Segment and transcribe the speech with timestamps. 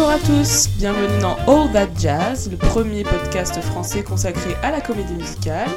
[0.00, 4.80] Bonjour à tous, bienvenue dans All That Jazz, le premier podcast français consacré à la
[4.80, 5.68] comédie musicale.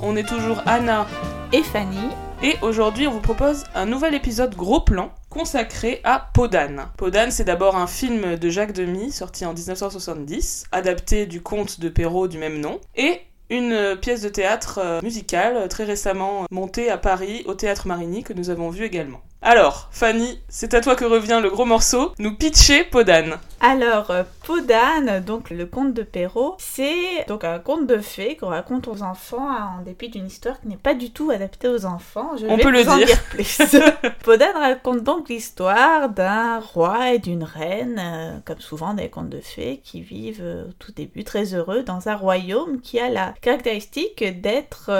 [0.00, 1.08] On est toujours Anna
[1.52, 1.98] et Fanny.
[2.40, 6.86] Et aujourd'hui, on vous propose un nouvel épisode gros plan consacré à Podane.
[6.96, 11.88] Podane, c'est d'abord un film de Jacques Demy, sorti en 1970, adapté du conte de
[11.88, 16.96] Perrault du même nom, et une pièce de théâtre euh, musicale très récemment montée à
[16.96, 19.20] Paris au théâtre Marigny que nous avons vu également.
[19.46, 22.14] Alors, Fanny, c'est à toi que revient le gros morceau.
[22.18, 23.36] Nous pitcher Podane.
[23.60, 28.48] Alors, euh, Podane, donc le conte de Perrault, c'est donc un conte de fées qu'on
[28.48, 29.48] raconte aux enfants
[29.78, 32.36] en dépit d'une histoire qui n'est pas du tout adaptée aux enfants.
[32.38, 33.06] Je On peut le dire.
[33.06, 33.60] dire plus.
[34.24, 39.40] Podane raconte donc l'histoire d'un roi et d'une reine, euh, comme souvent des contes de
[39.40, 43.34] fées, qui vivent euh, au tout début très heureux dans un royaume qui a la
[43.42, 44.90] caractéristique d'être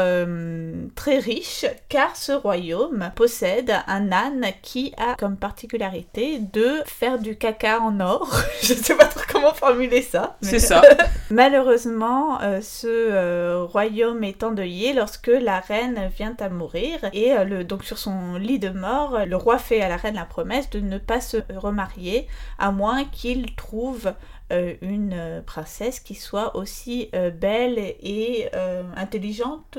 [0.94, 7.36] très riche, car ce royaume possède un âne qui a comme particularité de faire du
[7.36, 8.40] caca en or.
[8.62, 10.36] Je ne sais pas trop comment formuler ça.
[10.42, 10.82] C'est ça.
[11.30, 17.44] Malheureusement, euh, ce euh, royaume est endeuillé lorsque la reine vient à mourir et euh,
[17.44, 20.70] le, donc sur son lit de mort, le roi fait à la reine la promesse
[20.70, 22.26] de ne pas se remarier
[22.58, 24.12] à moins qu'il trouve
[24.50, 27.10] une princesse qui soit aussi
[27.40, 28.50] belle et
[28.94, 29.78] intelligente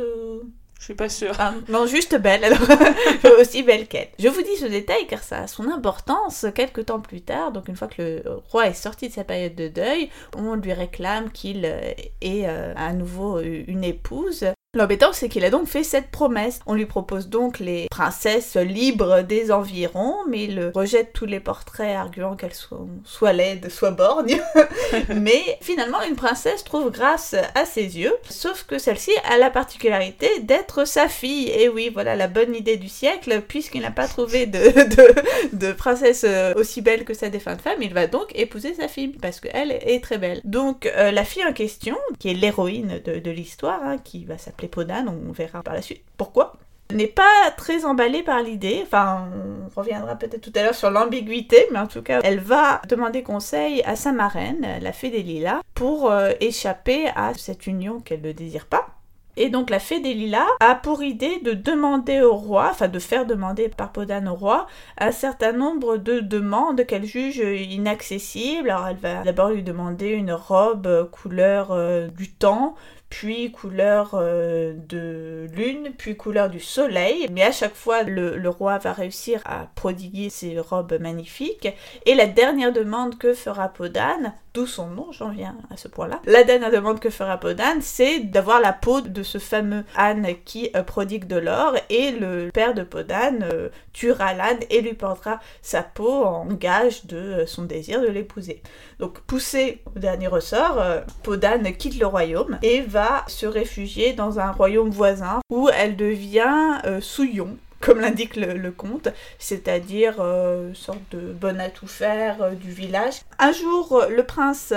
[0.80, 1.34] je suis pas sûre.
[1.40, 2.59] Ah, non, juste belle, alors
[3.40, 4.09] aussi belle qu'elle.
[4.20, 7.52] Je vous dis ce détail car ça a son importance quelques temps plus tard.
[7.52, 10.73] Donc une fois que le roi est sorti de sa période de deuil, on lui
[10.73, 14.46] réclame qu'il euh, ait euh, à nouveau une épouse.
[14.76, 16.59] L'embêtant, c'est qu'il a donc fait cette promesse.
[16.66, 21.95] On lui propose donc les princesses libres des environs, mais il rejette tous les portraits
[21.95, 24.42] arguant qu'elles sont soit laides, soit borgnes.
[25.16, 30.30] mais finalement, une princesse trouve grâce à ses yeux, sauf que celle-ci a la particularité
[30.42, 31.50] d'être sa fille.
[31.50, 36.25] Et oui, voilà la bonne idée du siècle, puisqu'il n'a pas trouvé de, de, princesse
[36.56, 40.03] aussi belle que sa défunte femme, il va donc épouser sa fille, parce qu'elle est
[40.03, 40.41] très belle.
[40.44, 44.65] Donc, euh, la fille en question, qui est l'héroïne de, l'histoire, hein, qui va s'appeler
[44.68, 46.53] Podane, on verra par la suite pourquoi?
[46.94, 51.68] N'est pas très emballée par l'idée, enfin on reviendra peut-être tout à l'heure sur l'ambiguïté,
[51.72, 55.62] mais en tout cas elle va demander conseil à sa marraine, la fée des lilas,
[55.74, 58.96] pour euh, échapper à cette union qu'elle ne désire pas.
[59.38, 63.00] Et donc la fée des lilas a pour idée de demander au roi, enfin de
[63.00, 68.70] faire demander par Podane au roi, un certain nombre de demandes qu'elle juge inaccessibles.
[68.70, 72.76] Alors elle va d'abord lui demander une robe couleur euh, du temps,
[73.18, 77.28] puis couleur euh, de lune, puis couleur du soleil.
[77.31, 81.70] Mais à chaque fois, le, roi va réussir à prodiguer ses robes magnifiques.
[82.06, 86.20] Et la dernière demande que fera Podane, d'où son nom, j'en viens à ce point-là.
[86.26, 90.70] La dernière demande que fera Podane, c'est d'avoir la peau de ce fameux âne qui
[90.76, 91.76] euh, prodigue de l'or.
[91.90, 97.06] Et le père de Podane euh, tuera l'âne et lui portera sa peau en gage
[97.06, 98.62] de son désir de l'épouser.
[99.00, 100.84] Donc poussé au dernier ressort,
[101.24, 106.79] Podane quitte le royaume et va se réfugier dans un royaume voisin où elle devient
[106.85, 112.51] euh, Souillon, comme l'indique le, conte, c'est-à-dire euh, sorte de bonne à tout faire euh,
[112.51, 113.21] du village.
[113.39, 114.73] Un jour, le prince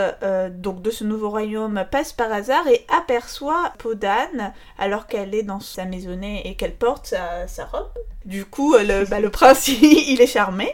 [0.51, 5.61] donc de ce nouveau royaume passe par hasard et aperçoit Podane alors qu'elle est dans
[5.61, 7.15] sa maisonnée et qu'elle porte
[7.47, 7.89] sa, robe.
[8.25, 10.71] Du coup, le, bah, le prince, il est charmé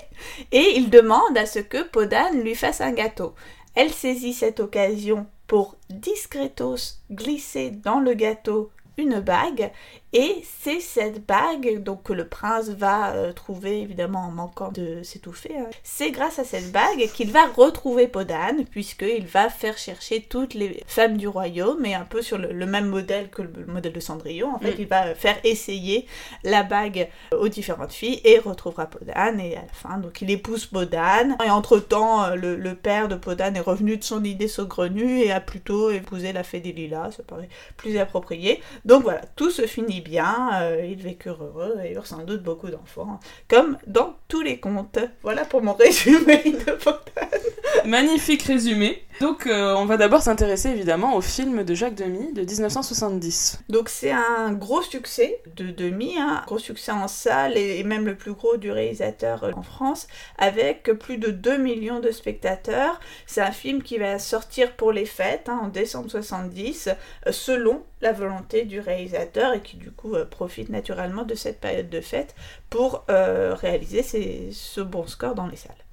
[0.51, 3.35] et il demande à ce que Podane lui fasse un gâteau.
[3.75, 9.71] Elle saisit cette occasion pour discretos glisser dans le gâteau une bague
[10.15, 15.03] et c'est cette bague donc que le prince va euh, trouver évidemment en manquant de
[15.03, 15.57] s'étouffer.
[15.59, 15.67] Hein.
[15.83, 20.85] C'est grâce à cette bague qu'il va retrouver Podane puisqu'il va faire chercher toutes les
[20.87, 24.55] femmes du royaume et un peu sur le, même modèle que le, modèle de Cendrillon.
[24.55, 24.81] En fait, mm.
[24.83, 26.07] il va faire essayer
[26.45, 30.67] la bague aux différentes filles et retrouvera Podane et à la fin donc il épouse
[30.67, 35.23] Podane et entre temps euh, le, père de Podane est revenu de son idée saugrenue
[35.23, 37.11] et a plutôt épousé la fée des lilas.
[37.17, 38.63] Ça paraît plus approprié.
[38.85, 42.69] Donc voilà, tout se finit bien, euh, ils vécurent heureux et eurent sans doute beaucoup
[42.69, 43.19] d'enfants,
[43.49, 44.99] comme dans tous les contes.
[45.23, 47.41] Voilà pour mon résumé de Fontaine.
[47.85, 49.03] Magnifique résumé.
[49.21, 53.61] Donc euh, on va d'abord s'intéresser évidemment au film de Jacques Demy de 1970.
[53.69, 56.43] Donc c'est un gros succès de Demy, un hein.
[56.47, 61.19] gros succès en salle et même le plus gros du réalisateur en France, avec plus
[61.19, 62.99] de 2 millions de spectateurs.
[63.27, 67.83] C'est un film qui va sortir pour les fêtes hein, en décembre 70, euh, selon
[68.01, 72.01] la volonté du réalisateur et qui du coup euh, profite naturellement de cette période de
[72.01, 72.35] fête
[72.69, 74.03] pour réaliser
[74.53, 75.84] ce bon score dans les salles.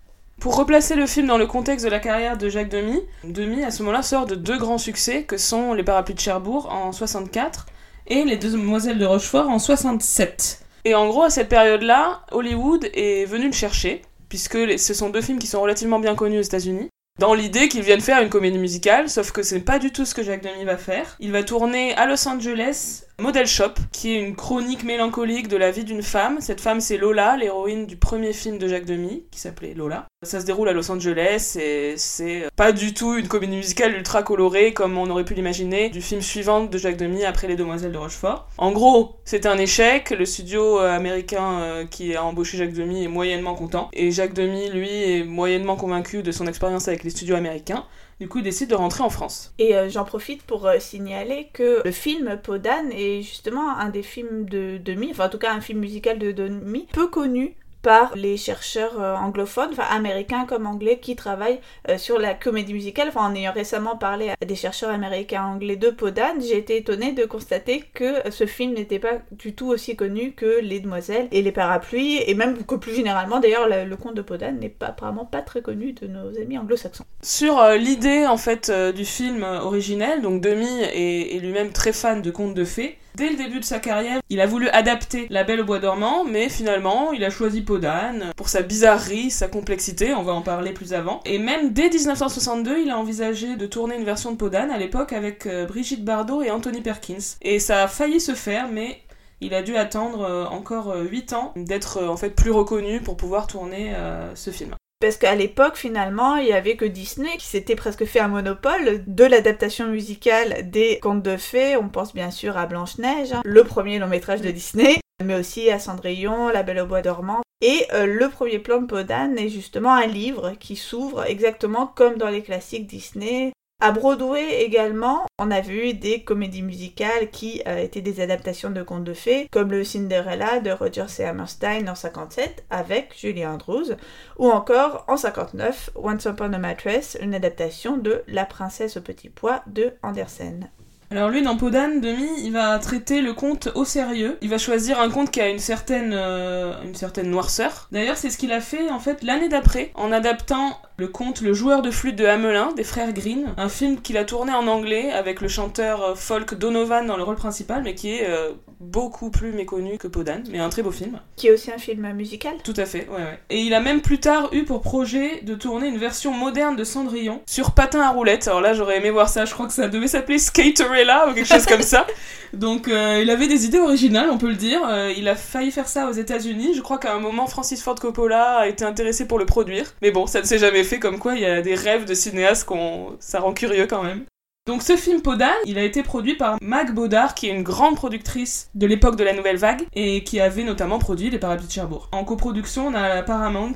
[0.42, 3.70] Pour replacer le film dans le contexte de la carrière de Jacques Demy, Demy à
[3.70, 7.68] ce moment-là sort de deux grands succès que sont Les Parapluies de Cherbourg en 64
[8.08, 10.66] et Les Demoiselles de Rochefort en 67.
[10.86, 15.22] Et en gros, à cette période-là, Hollywood est venu le chercher, puisque ce sont deux
[15.22, 16.90] films qui sont relativement bien connus aux États-Unis.
[17.20, 20.16] dans l'idée qu'il vienne faire une comédie musicale, sauf que c'est pas du tout ce
[20.16, 21.18] que Jacques Demy va faire.
[21.20, 25.72] Il va tourner à Los Angeles Model Shop, qui est une chronique mélancolique de la
[25.72, 26.40] vie d'une femme.
[26.42, 30.08] Cette femme, c'est Lola, l'héroïne du premier film de Jacques Demy, qui s'appelait Lola.
[30.24, 34.22] Ça se déroule à Los Angeles et c'est pas du tout une comédie musicale ultra
[34.22, 37.92] colorée comme on aurait pu l'imaginer du film suivant de Jacques Demy après Les Demoiselles
[37.92, 38.48] de Rochefort.
[38.58, 40.12] En gros, c'est un échec.
[40.12, 44.34] Le studio euh, américain euh, qui a embauché Jacques Demy est moyennement content et Jacques
[44.34, 47.86] Demy, lui, est moyennement convaincu de son expérience avec les studios américains.
[48.22, 49.52] Du coup, il décide de rentrer en France.
[49.58, 54.04] Et euh, j'en profite pour euh, signaler que le film Podane est justement un des
[54.04, 58.16] films de Demi, enfin en tout cas un film musical de Demi, peu connu par
[58.16, 63.12] les chercheurs euh, anglophones, enfin américains comme anglais, qui travaillent euh, sur la comédie musicale.
[63.16, 67.26] En ayant récemment parlé à des chercheurs américains anglais de Podan, j'ai été étonnée de
[67.26, 71.52] constater que ce film n'était pas du tout aussi connu que Les Demoiselles et les
[71.52, 75.42] Parapluies, et même que plus généralement, d'ailleurs, le, conte de Podan n'est pas, apparemment pas
[75.42, 77.06] très connu de nos amis anglo-saxons.
[77.22, 82.22] Sur euh, l'idée, en fait, du film originel, donc Demi est, est lui-même très fan
[82.22, 85.44] de contes de fées, Dès le début de sa carrière, il a voulu adapter La
[85.44, 90.14] Belle au Bois dormant, mais finalement, il a choisi Podane pour sa bizarrerie, sa complexité,
[90.14, 91.20] on va en parler plus avant.
[91.26, 95.12] Et même dès 1962, il a envisagé de tourner une version de Podane à l'époque
[95.12, 97.36] avec euh, Brigitte Bardot et Anthony Perkins.
[97.42, 99.02] Et ça a failli se faire, mais
[99.42, 103.18] il a dû attendre euh, encore 8 euh, ans d'être en fait plus reconnu pour
[103.18, 103.94] pouvoir tourner
[104.36, 104.76] ce film.
[105.02, 109.04] Parce qu'à l'époque, finalement, il y avait que Disney qui s'était presque fait un monopole
[109.08, 111.76] de l'adaptation musicale des contes de fées.
[111.76, 115.72] On pense bien sûr à Blanche-Neige, hein, le premier long métrage de Disney, mais aussi
[115.72, 117.42] à Cendrillon, La Belle au Bois dormant.
[117.62, 122.18] Et euh, le premier plan de Podane est justement un livre qui s'ouvre exactement comme
[122.18, 127.80] dans les classiques Disney, à Broadway également, on a vu des comédies musicales qui euh,
[127.80, 131.26] étaient des adaptations de contes de fées, comme le Cinderella de Roger C.
[131.26, 133.96] Hammerstein en 57 avec Julie Andrews,
[134.38, 139.30] ou encore en 59 Once Upon a Mattress, une adaptation de La princesse au petit
[139.30, 140.70] pois de Andersen.
[141.12, 144.38] Alors lui, dans Podane, Demi, il va traiter le conte au sérieux.
[144.42, 147.90] Il va choisir un conte qui a une certaine, euh, une certaine noirceur.
[147.92, 151.54] D'ailleurs, c'est ce qu'il a fait en fait l'année d'après, en adaptant le conte Le
[151.54, 155.12] joueur de flûte de Hamelin des frères Green, un film qu'il a tourné en anglais
[155.12, 159.32] avec le chanteur euh, folk Donovan dans le rôle principal, mais qui est euh, beaucoup
[159.32, 161.20] plus méconnu que Podane, mais un très beau film.
[161.38, 163.40] Qui est aussi un film musical Tout à fait, ouais, ouais.
[163.50, 166.84] Et il a même plus tard eu pour projet de tourner une version moderne de
[166.84, 168.48] Cendrillon sur patin à roulettes.
[168.48, 171.48] Alors là, j'aurais aimé voir ça, je crois que ça devait s'appeler Skaterella ou quelque
[171.48, 172.06] chose comme ça.
[172.54, 174.82] Donc euh, il avait des idées originales, on peut le dire.
[175.18, 176.74] il a failli faire ça aux États-Unis.
[176.76, 179.86] Je crois qu'à un moment, Francis Ford Coppola a été intéressé pour le produire.
[180.04, 182.14] Mais bon, ça ne s'est jamais fait comme quoi il y a des rêves de
[182.14, 184.26] cinéastes qu'on ça rend curieux quand même.
[184.68, 187.96] Donc ce film Podane, il a été produit par Mag Baudard, qui est une grande
[187.96, 191.72] productrice de l'époque de la Nouvelle Vague, et qui avait notamment produit Les Parapluies de
[191.72, 192.10] Cherbourg.
[192.12, 193.76] En coproduction, on a la Paramount,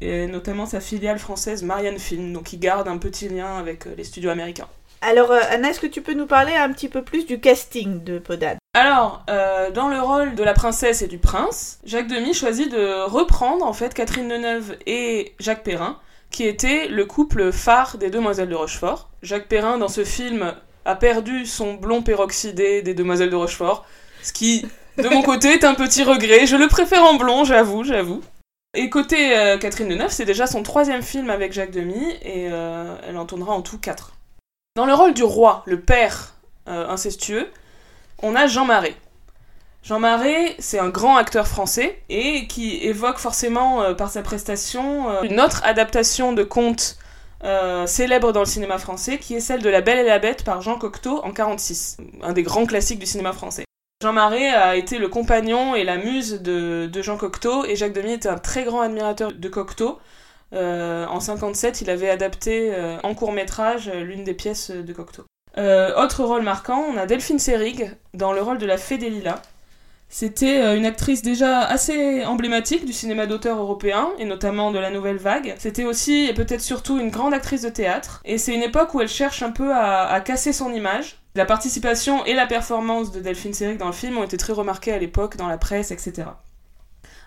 [0.00, 3.94] et notamment sa filiale française Marianne Film, donc qui garde un petit lien avec euh,
[3.96, 4.66] les studios américains.
[5.02, 8.02] Alors euh, Anna, est-ce que tu peux nous parler un petit peu plus du casting
[8.02, 12.34] de Podane alors, euh, dans le rôle de la princesse et du prince, Jacques Demy
[12.34, 16.00] choisit de reprendre en fait Catherine Deneuve et Jacques Perrin,
[16.34, 19.08] qui était le couple phare des Demoiselles de Rochefort.
[19.22, 20.52] Jacques Perrin, dans ce film,
[20.84, 23.86] a perdu son blond peroxydé des Demoiselles de Rochefort,
[24.20, 24.66] ce qui,
[24.98, 26.46] de mon côté, est un petit regret.
[26.46, 28.20] Je le préfère en blond, j'avoue, j'avoue.
[28.76, 32.96] Et côté euh, Catherine Deneuve, c'est déjà son troisième film avec Jacques Demy, et euh,
[33.08, 34.14] elle en tournera en tout quatre.
[34.74, 36.34] Dans le rôle du roi, le père
[36.66, 37.48] euh, incestueux,
[38.20, 38.96] on a Jean Marais.
[39.84, 45.10] Jean Marais, c'est un grand acteur français et qui évoque forcément euh, par sa prestation
[45.10, 46.96] euh, une autre adaptation de conte
[47.44, 50.42] euh, célèbre dans le cinéma français qui est celle de La Belle et la Bête
[50.42, 53.64] par Jean Cocteau en 46, un des grands classiques du cinéma français.
[54.02, 58.14] Jean Marais a été le compagnon et la muse de, Jean Cocteau et Jacques Demy
[58.14, 59.98] était un très grand admirateur de Cocteau.
[60.52, 65.24] en 57, il avait adapté en court métrage l'une des pièces de Cocteau.
[65.58, 69.10] autre rôle marquant, on a Delphine Seyrig dans le rôle de la Fée des.
[70.16, 74.92] C'était euh, une actrice déjà assez emblématique du cinéma d'auteur européen, et notamment de la
[74.92, 75.56] nouvelle vague.
[75.58, 78.22] C'était aussi, et peut-être surtout, une grande actrice de théâtre.
[78.24, 81.16] Et c'est une époque où elle cherche un peu à, casser son image.
[81.34, 84.92] La participation et la performance de Delphine Seyrig dans le film ont été très remarquées
[84.92, 86.28] à l'époque dans la presse, etc.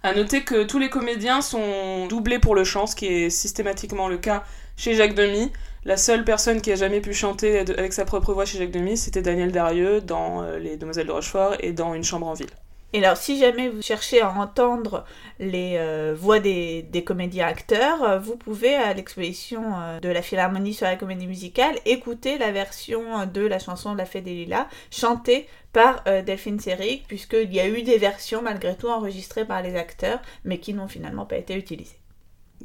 [0.02, 4.08] À noter que tous les comédiens sont doublés pour le chant, ce qui est systématiquement
[4.08, 4.46] le cas
[4.78, 5.52] chez Jacques Demy.
[5.84, 8.96] La seule personne qui a jamais pu chanter avec sa propre voix chez Jacques Demy,
[8.96, 12.48] c'était Daniel Darieux dans euh, Les Demoiselles de Rochefort et dans Une chambre en ville.
[12.94, 15.04] Et alors, si jamais vous cherchez à entendre
[15.40, 20.22] les euh, voix des, des, comédiens acteurs, euh, vous pouvez, à l'exposition euh, de la
[20.22, 24.34] Philharmonie sur la comédie musicale, écouter la version de la chanson de La Fée des
[24.34, 29.62] Lilas, chantée par Delphine Seyrig, puisqu'il y a eu des versions, malgré tout, enregistrées par
[29.62, 32.00] les acteurs, mais qui n'ont finalement pas été utilisées.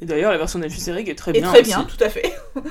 [0.01, 1.43] Et d'ailleurs, la version de Delphine Seyrig est très bien.
[1.43, 2.33] Et très bien, tout à fait.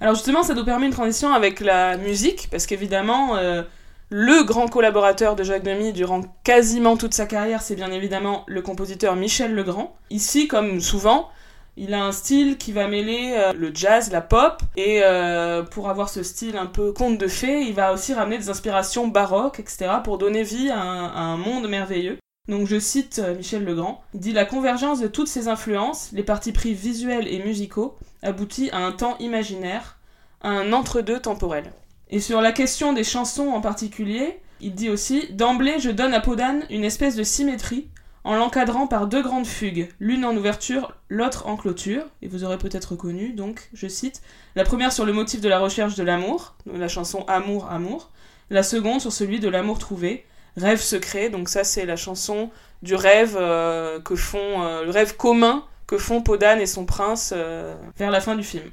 [0.00, 3.62] Alors justement, ça nous permet une transition avec la musique, parce qu'évidemment, euh,
[4.10, 8.62] le grand collaborateur de Jacques Demy durant quasiment toute sa carrière, c'est bien évidemment le
[8.62, 9.96] compositeur Michel Legrand.
[10.10, 11.30] Ici, comme souvent,
[11.76, 15.88] il a un style qui va mêler euh, le jazz, la pop, et euh, pour
[15.88, 19.58] avoir ce style un peu conte de fées, il va aussi ramener des inspirations baroques,
[19.58, 22.18] etc., pour donner vie à un, monde merveilleux.
[22.48, 26.22] Donc je cite euh, Michel Legrand, il dit La convergence de toutes ces influences, les
[26.22, 29.98] partis pris visuels et musicaux, aboutit à un temps imaginaire,
[30.42, 31.72] à un entre-deux temporel.
[32.10, 36.20] Et sur la question des chansons en particulier, il dit aussi D'emblée, je donne à
[36.20, 37.88] Podane une espèce de symétrie
[38.24, 42.56] en l'encadrant par deux grandes fugues, l'une en ouverture, l'autre en clôture, et vous aurez
[42.56, 44.22] peut-être reconnu, donc, je cite,
[44.56, 48.10] la première sur le motif de la recherche de l'amour, la chanson Amour, Amour,
[48.48, 50.24] la seconde sur celui de l'amour trouvé,
[50.56, 52.48] Rêve secret, donc ça c'est la chanson
[52.82, 57.34] du rêve euh, que font, euh, le rêve commun que font Podane et son prince
[57.36, 58.70] euh, vers la fin du film.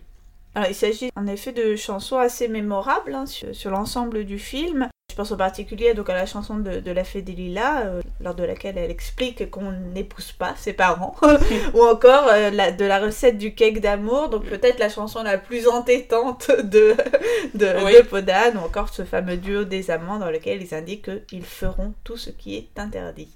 [0.55, 4.89] Alors, il s'agit en effet de chansons assez mémorables hein, sur, sur l'ensemble du film.
[5.09, 8.01] Je pense en particulier donc, à la chanson de, de La Fée des Lilas, euh,
[8.21, 11.15] lors de laquelle elle explique qu'on n'épouse pas ses parents,
[11.73, 15.37] ou encore euh, la- de la recette du cake d'amour, donc peut-être la chanson la
[15.37, 16.95] plus entêtante de,
[17.55, 17.93] de, Oui.
[17.97, 21.93] de Podane, ou encore ce fameux duo des amants dans lequel ils indiquent qu'ils feront
[22.05, 23.29] tout ce qui est interdit.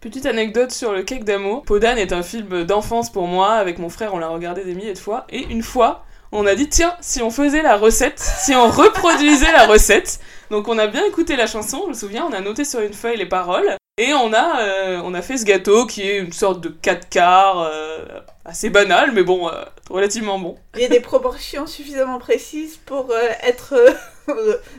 [0.00, 1.62] Petite anecdote sur le cake d'amour.
[1.62, 3.54] Podane est un film d'enfance pour moi.
[3.54, 5.26] Avec mon frère, on l'a regardé des milliers de fois.
[5.30, 9.52] Et une fois, on a dit tiens, si on faisait la recette, si on reproduisait
[9.52, 10.20] la recette.
[10.50, 12.94] Donc on a bien écouté la chanson, je me souviens, on a noté sur une
[12.94, 13.76] feuille les paroles.
[13.98, 17.08] Et on a, euh, on a fait ce gâteau qui est une sorte de 4
[17.08, 18.04] quarts, euh,
[18.44, 19.52] assez banal, mais bon, euh,
[19.88, 20.58] relativement bon.
[20.74, 23.08] Il y a des proportions suffisamment précises pour
[23.42, 23.74] être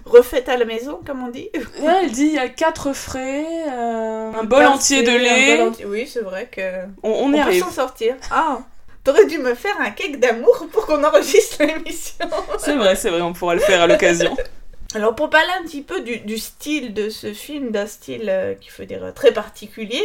[0.06, 1.50] refaites à la maison, comme on dit.
[1.82, 5.86] Là, elle dit il y a 4 frais, euh, un bol entier de lait.
[5.86, 6.84] Oui, c'est vrai que...
[7.04, 8.16] On, on On, peut s'en sortir.
[8.32, 8.60] Ah,
[9.08, 12.28] t'aurais dû me faire un cake d'amour pour qu'on enregistre l'émission.
[12.60, 14.36] C'est vrai, c'est vrai, on pourra le faire à l'occasion.
[14.96, 18.54] Alors pour parler un petit peu du, du style de ce film, d'un style euh,
[18.56, 20.02] qu'il faut dire euh, très particulier,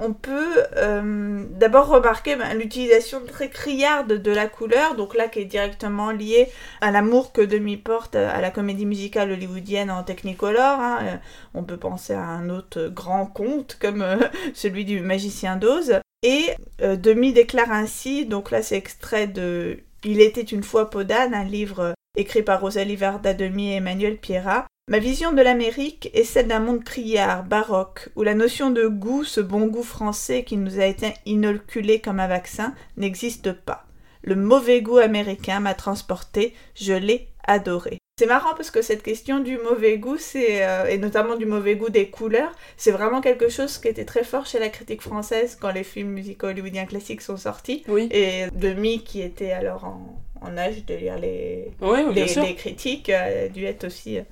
[0.00, 5.40] on peut euh, d'abord remarquer ben, l'utilisation très criarde de la couleur, donc là qui
[5.40, 6.48] est directement liée
[6.80, 10.78] à l'amour que Demi porte à la comédie musicale hollywoodienne en Technicolor.
[10.80, 10.98] hein.
[11.02, 11.16] Euh,
[11.54, 14.16] On peut penser à un autre grand conte comme euh,
[14.54, 16.00] celui du magicien d'Oz.
[16.22, 16.50] Et
[16.82, 21.44] euh, Demi déclare ainsi, donc là c'est extrait de Il était une fois Podane, un
[21.44, 24.66] livre euh, écrit par Rosalie Varda Demi et Emmanuel Pierrat.
[24.90, 29.22] Ma vision de l'Amérique est celle d'un monde criard, baroque, où la notion de goût,
[29.22, 33.84] ce bon goût français qui nous a été inoculé comme un vaccin, n'existe pas.
[34.22, 37.98] Le mauvais goût américain m'a transporté, je l'ai adoré.
[38.18, 41.76] C'est marrant parce que cette question du mauvais goût, c'est euh, et notamment du mauvais
[41.76, 45.56] goût des couleurs, c'est vraiment quelque chose qui était très fort chez la critique française
[45.60, 47.84] quand les films musicaux hollywoodiens classiques sont sortis.
[47.86, 50.00] Oui, Et Demi, qui était alors en,
[50.40, 51.70] en âge de lire les,
[52.12, 52.22] les,
[52.56, 54.22] critiques a dû être aussi euh,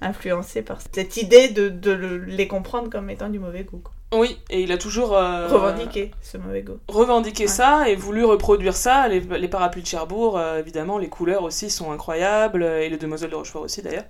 [0.00, 3.78] influencé par cette idée de, de le- les comprendre comme étant du mauvais goût.
[3.78, 3.92] quoi.
[4.14, 6.78] Oui, et il a toujours euh, Revendiquer ce mauvais goût.
[6.88, 7.48] revendiqué Ouais.
[7.48, 9.08] ça et voulu reproduire ça.
[9.08, 12.98] Les, les parapluies de Cherbourg, euh, évidemment, les couleurs aussi sont incroyables, euh, et les
[12.98, 14.04] demoiselles de Rochefort aussi d'ailleurs.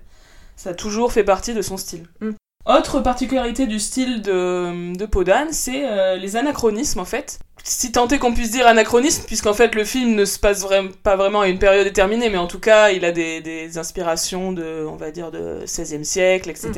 [0.54, 2.06] Ça a toujours fait partie de son style.
[2.20, 2.30] Mm.
[2.66, 7.38] Autre particularité du style de, de Podane, c'est euh, les anachronismes en fait.
[7.62, 10.66] Si tant est qu'on puisse dire anachronisme, puisqu'en fait le film ne se passe
[11.04, 14.52] pas vraiment à une période déterminée, mais en tout cas il a des, des inspirations
[14.52, 16.72] de, on va dire, de 16e siècle, etc.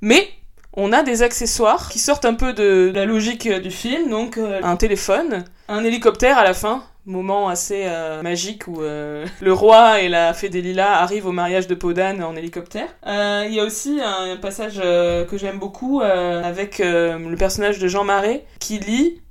[0.00, 0.26] Mais
[0.76, 4.60] on a des accessoires qui sortent un peu de la logique du film, donc euh,
[4.62, 10.00] un téléphone, un hélicoptère à la fin, moment assez euh, magique où euh, le roi
[10.00, 12.88] et la fée des lilas arrivent au mariage de Podane en hélicoptère.
[13.06, 18.04] Euh, Il y a aussi un passage que j'aime beaucoup avec le personnage de Jean
[18.04, 19.22] Marais qui lit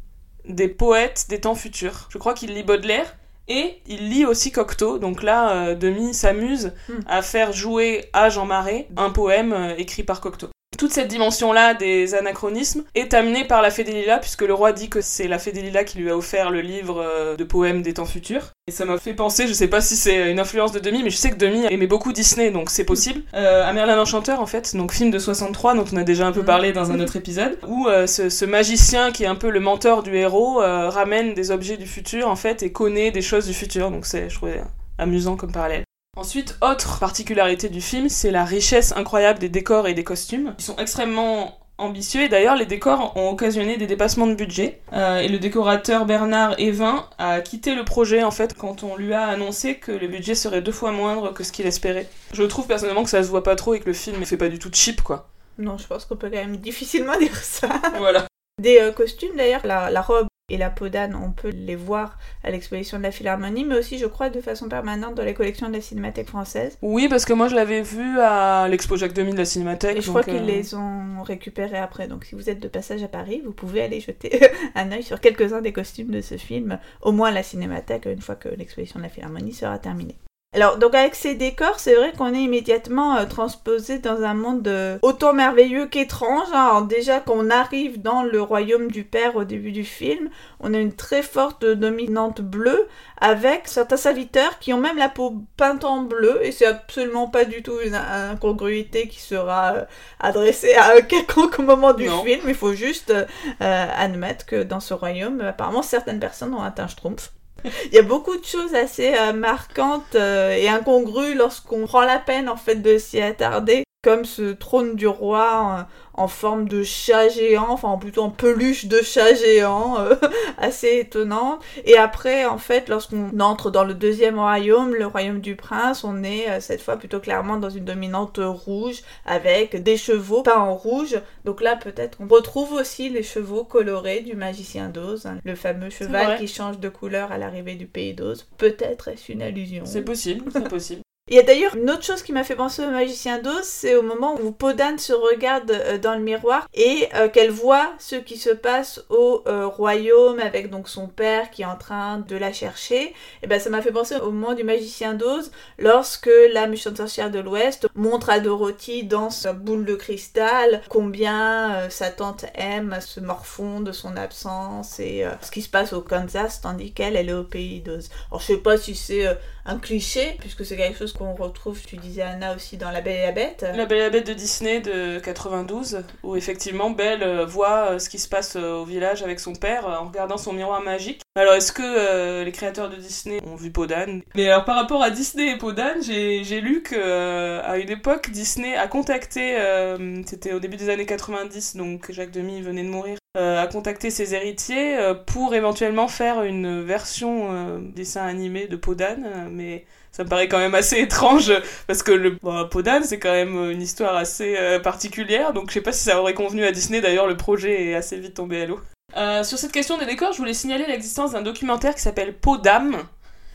[0.47, 2.07] des poètes des temps futurs.
[2.09, 3.15] Je crois qu'il lit Baudelaire.
[3.47, 6.93] Et il lit aussi Cocteau, donc là, Demi s'amuse Hmm.
[7.07, 10.47] à faire jouer à Jean Marais un poème écrit par Cocteau.
[10.77, 14.73] Toute cette dimension-là des anachronismes est amenée par la Fée des Lilas, puisque le roi
[14.73, 17.43] dit que c'est la Fée des Lilas qui lui a offert le livre euh, de
[17.45, 18.51] poèmes des temps futurs.
[18.67, 21.09] Et ça m'a fait penser, je sais pas si c'est une influence de Demi, mais
[21.11, 23.21] je sais que Demi aimait beaucoup Disney, donc c'est possible.
[23.35, 26.31] Euh, à Merlin l'Enchanteur, en fait, donc film de 63, dont on a déjà un
[26.33, 26.45] peu Mhm.
[26.45, 29.59] parlé dans un autre épisode, où euh, ce, ce magicien qui est un peu le
[29.61, 33.47] mentor du héros euh, ramène des objets du futur, en fait, et connaît des choses
[33.47, 33.91] du futur.
[33.91, 34.61] Donc c'est, je trouvais
[34.97, 35.83] amusant comme parallèle.
[36.15, 40.55] Ensuite, autre particularité du film, c'est la richesse incroyable des décors et des costumes.
[40.59, 44.79] Ils sont extrêmement ambitieux et d'ailleurs les décors ont occasionné des dépassements de budget.
[44.93, 49.13] Euh, et le décorateur Bernard Evin a quitté le projet en fait quand on lui
[49.13, 52.07] a annoncé que le budget serait deux fois moindre que ce qu'il espérait.
[52.31, 54.47] Je trouve personnellement que ça se voit pas trop et que le film fait pas
[54.47, 55.27] du tout cheap quoi.
[55.57, 57.67] Non, je pense qu'on peut quand même difficilement dire ça.
[57.97, 58.25] Voilà.
[58.61, 62.51] Des euh, costumes d'ailleurs, la, la robe et la Podane, on peut les voir à
[62.51, 65.73] l'exposition de la Philharmonie, mais aussi, je crois, de façon permanente dans les collections de
[65.73, 66.77] la Cinémathèque française.
[66.83, 69.97] Oui, parce que moi, je l'avais vu à l'expo Jacques Demy de la Cinémathèque.
[69.97, 72.07] Et je donc, crois qu'ils euh, les ont récupérés après.
[72.07, 75.19] Donc, si vous êtes de passage à Paris, vous pouvez aller jeter un œil sur
[75.19, 78.99] quelques-uns des costumes de ce film, au moins à la Cinémathèque, une fois que l'exposition
[78.99, 80.15] de la Philharmonie sera terminée.
[80.55, 84.65] Alors, donc avec ces décors, c'est vrai qu'on est immédiatement euh, transposé dans un monde
[84.69, 86.47] euh, autant merveilleux qu'étrange.
[86.53, 86.67] hein.
[86.69, 90.29] Alors, déjà, qu'on arrive dans le royaume du père au début du film,
[90.61, 92.87] on a une très forte dominante bleue
[93.19, 97.43] avec certains serviteurs qui ont même la peau peinte en bleu et c'est absolument pas
[97.43, 99.83] du tout une incongruité qui sera euh,
[100.21, 102.23] adressée à quelconque moment du Non.
[102.23, 102.41] film.
[102.47, 103.13] Il faut juste
[103.59, 107.31] admettre que dans ce royaume, apparemment, certaines personnes ont atteint Schtroumpf.
[107.85, 112.19] Il y a beaucoup de choses assez euh, marquantes euh, et incongrues lorsqu'on prend la
[112.19, 116.83] peine en fait de s'y attarder, comme ce trône du roi en, en forme de
[116.83, 120.13] chat géant, enfin plutôt en peluche de chat géant, euh,
[120.59, 121.57] assez étonnant.
[121.85, 126.23] Et après, en fait, lorsqu'on entre dans le deuxième royaume, le royaume du prince, on
[126.23, 130.75] est euh, cette fois plutôt clairement dans une dominante rouge avec des chevaux peints en
[130.75, 131.19] rouge.
[131.43, 135.89] Donc là, peut-être on retrouve aussi les chevaux colorés du magicien d'Oz, hein, le fameux
[135.89, 138.47] cheval qui change de couleur à l'arrivée du pays d'Oz.
[138.59, 139.83] Peut-être est-ce une allusion.
[139.87, 141.01] C'est possible, c'est possible.
[141.27, 143.95] Il y a d'ailleurs une autre chose qui m'a fait penser au magicien d'Oz, c'est
[143.95, 148.15] au moment où Podane se regarde euh, dans le miroir et euh, qu'elle voit ce
[148.15, 152.35] qui se passe au euh, royaume avec donc son père qui est en train de
[152.35, 153.15] la chercher.
[153.41, 157.31] Et ben ça m'a fait penser au moment du magicien d'Oz lorsque la méchante sorcière
[157.31, 163.19] de l'Ouest montre à Dorothy dans sa boule de cristal combien sa tante aime ce
[163.19, 167.33] morfond de son absence et ce qui se passe au Kansas tandis qu'elle elle est
[167.33, 168.11] au pays d'Oz.
[168.29, 169.25] Alors je sais pas si c'est
[169.65, 173.17] un cliché, puisque c'est quelque chose qu'on retrouve, tu disais Anna aussi, dans La Belle
[173.17, 173.65] et la Bête.
[173.75, 177.99] La Belle et la Bête de Disney de 92, où effectivement Belle euh, voit euh,
[177.99, 181.21] ce qui se passe euh, au village avec son père en regardant son miroir magique.
[181.37, 184.21] Alors est-ce que euh, les créateurs de Disney ont vu Podane?
[184.35, 187.89] Mais alors par rapport à Disney et Podane, j'ai j'ai lu que euh, à une
[187.89, 192.83] époque Disney a contacté, euh, c'était au début des années 90, donc Jacques Demy venait
[192.83, 198.25] de mourir, euh, a contacté ses héritiers euh, pour éventuellement faire une version euh, dessin
[198.25, 199.83] animé de Podane, euh, mais
[200.15, 201.51] ça me paraît quand même assez étrange
[201.87, 205.73] parce que le bon, Podane c'est quand même une histoire assez euh, particulière, donc je
[205.73, 207.01] sais pas si ça aurait convenu à Disney.
[207.01, 208.79] D'ailleurs, le projet est assez vite tombé à l'eau.
[209.17, 212.97] Euh, sur cette question des décors, je voulais signaler l'existence d'un documentaire qui s'appelle Podam,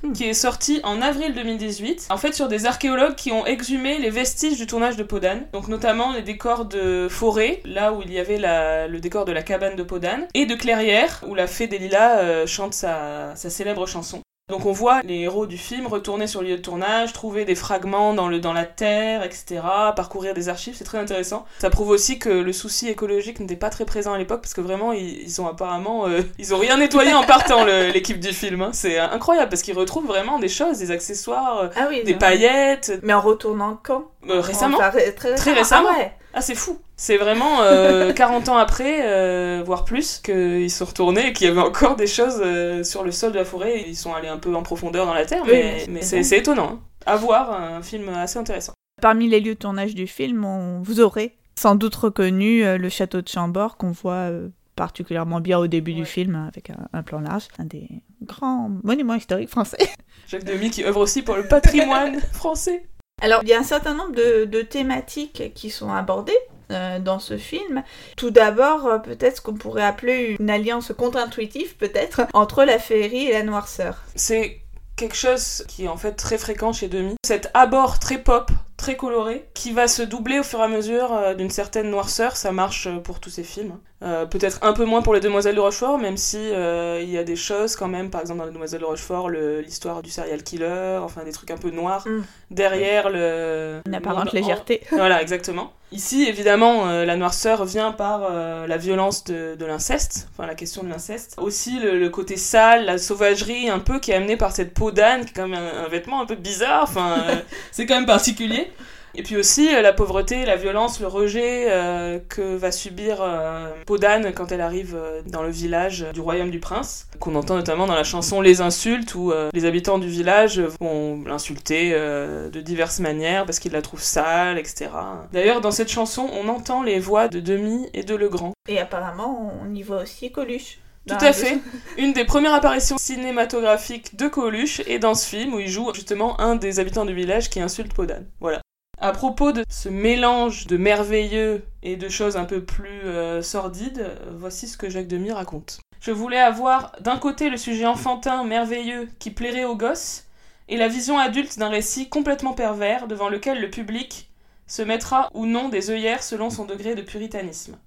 [0.02, 0.14] Hmm.
[0.14, 2.06] qui est sorti en avril 2018.
[2.08, 5.68] En fait, sur des archéologues qui ont exhumé les vestiges du tournage de Podane, donc
[5.68, 9.42] notamment les décors de forêt, là où il y avait la- le décor de la
[9.42, 13.50] cabane de Podane, et de clairière, où la fée des lilas euh, chante sa, sa
[13.50, 14.22] célèbre chanson.
[14.50, 17.54] Donc on voit les héros du film retourner sur le lieu de tournage, trouver des
[17.54, 19.60] fragments dans, le, dans la terre, etc.,
[19.96, 21.44] parcourir des archives, c'est très intéressant.
[21.58, 24.60] Ça prouve aussi que le souci écologique n'était pas très présent à l'époque, parce que
[24.60, 26.06] vraiment, ils, ils ont apparemment...
[26.08, 28.62] euh, ils ont rien nettoyé en partant, l'équipe du film.
[28.62, 28.70] hein.
[28.72, 32.92] C'est incroyable, parce qu'ils retrouvent vraiment des choses, des accessoires, euh, Ah oui, des paillettes.
[33.02, 34.04] Mais en retournant quand?
[34.28, 35.88] Euh, récemment Enfin, très, Très récemment.
[35.92, 36.12] Ah ouais.
[36.32, 41.28] Ah, c'est fou C'est vraiment euh, 40 ans après, euh, voire plus, qu'ils sont retournés
[41.28, 43.82] et qu'il y avait encore des choses euh, sur le sol de la forêt.
[43.86, 46.70] Ils sont allés un peu en profondeur dans la terre, mais, c'est étonnant.
[46.74, 46.80] hein.
[47.06, 48.74] À voir, un film assez intéressant.
[49.02, 52.88] Parmi les lieux de tournage du film, on, vous aurez sans doute reconnu euh, le
[52.88, 54.30] château de Chambord qu'on voit
[54.76, 57.88] particulièrement bien au début du film avec un, un plan large, un des
[58.22, 59.90] grands monuments historiques français.
[60.28, 62.84] Jacques Demy qui œuvre aussi pour le patrimoine français.
[63.20, 66.38] Alors, il y a un certain nombre de, thématiques qui sont abordées
[66.70, 67.82] euh, dans ce film.
[68.16, 73.26] Tout d'abord, euh, peut-être ce qu'on pourrait appeler une alliance contre-intuitive, peut-être, entre la féerie
[73.26, 74.02] et la noirceur.
[74.14, 74.60] C'est
[74.96, 77.14] quelque chose qui est en fait très fréquent chez Demi.
[77.24, 81.12] Cet abord très pop, très coloré, qui va se doubler au fur et à mesure
[81.12, 82.36] euh, d'une certaine noirceur.
[82.36, 83.78] Ça marche pour tous ces films.
[84.02, 87.18] Euh, Peut-être un peu moins pour les Demoiselles de Rochefort, même si euh, il y
[87.18, 90.08] a des choses quand même, par exemple dans les Demoiselles de Rochefort, le- l'histoire du
[90.10, 92.22] serial killer, enfin des trucs un peu noirs Mm.
[92.50, 93.80] derrière le...
[93.86, 94.80] Une apparente légèreté.
[94.90, 95.72] voilà, exactement.
[95.92, 100.54] Ici, évidemment, euh, la noirceur vient par euh, la violence de, de l'inceste, enfin la
[100.54, 101.34] question de l'inceste.
[101.38, 104.92] Aussi le, le côté sale, la sauvagerie un peu qui est amenée par cette peau
[104.92, 107.34] d'âne, qui est quand même un, un vêtement un peu bizarre, enfin euh,
[107.72, 108.70] c'est quand même particulier.
[109.14, 113.72] Et puis aussi euh, la pauvreté, la violence, le rejet euh, que va subir euh,
[113.86, 117.86] Podane quand elle arrive euh, dans le village du royaume du prince, qu'on entend notamment
[117.86, 123.00] dans la chanson Les Insultes, où euh, les habitants du village vont l'insulter de diverses
[123.00, 124.90] manières parce qu'ils la trouvent sale, etc.
[125.32, 128.52] D'ailleurs, dans cette chanson, on entend les voix de Demi et de Legrand.
[128.68, 130.78] Et apparemment, on y voit aussi Coluche.
[131.08, 131.58] Tout à fait.
[131.98, 136.40] Une des premières apparitions cinématographiques de Coluche est dans ce film où il joue justement
[136.40, 138.26] un des habitants du village qui insulte Podane.
[138.40, 138.60] Voilà.
[139.02, 144.10] À propos de ce mélange de merveilleux et de choses un peu plus euh, sordides,
[144.36, 145.80] voici ce que Jacques Demy raconte.
[146.02, 150.26] Je voulais avoir d'un côté le sujet enfantin, merveilleux, qui plairait aux gosses,
[150.68, 154.28] et la vision adulte d'un récit complètement pervers devant lequel le public
[154.66, 157.78] se mettra ou non des œillères selon son degré de puritanisme.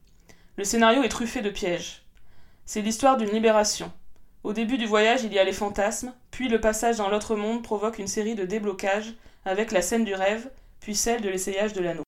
[0.57, 2.05] Le scénario est truffé de pièges.
[2.65, 3.91] C'est l'histoire d'une libération.
[4.43, 7.61] Au début du voyage, il y a les fantasmes, puis le passage dans l'autre monde
[7.61, 9.13] provoque une série de déblocages
[9.45, 10.49] avec la scène du rêve,
[10.83, 12.03] puis celle de l'essayage de l'anneau.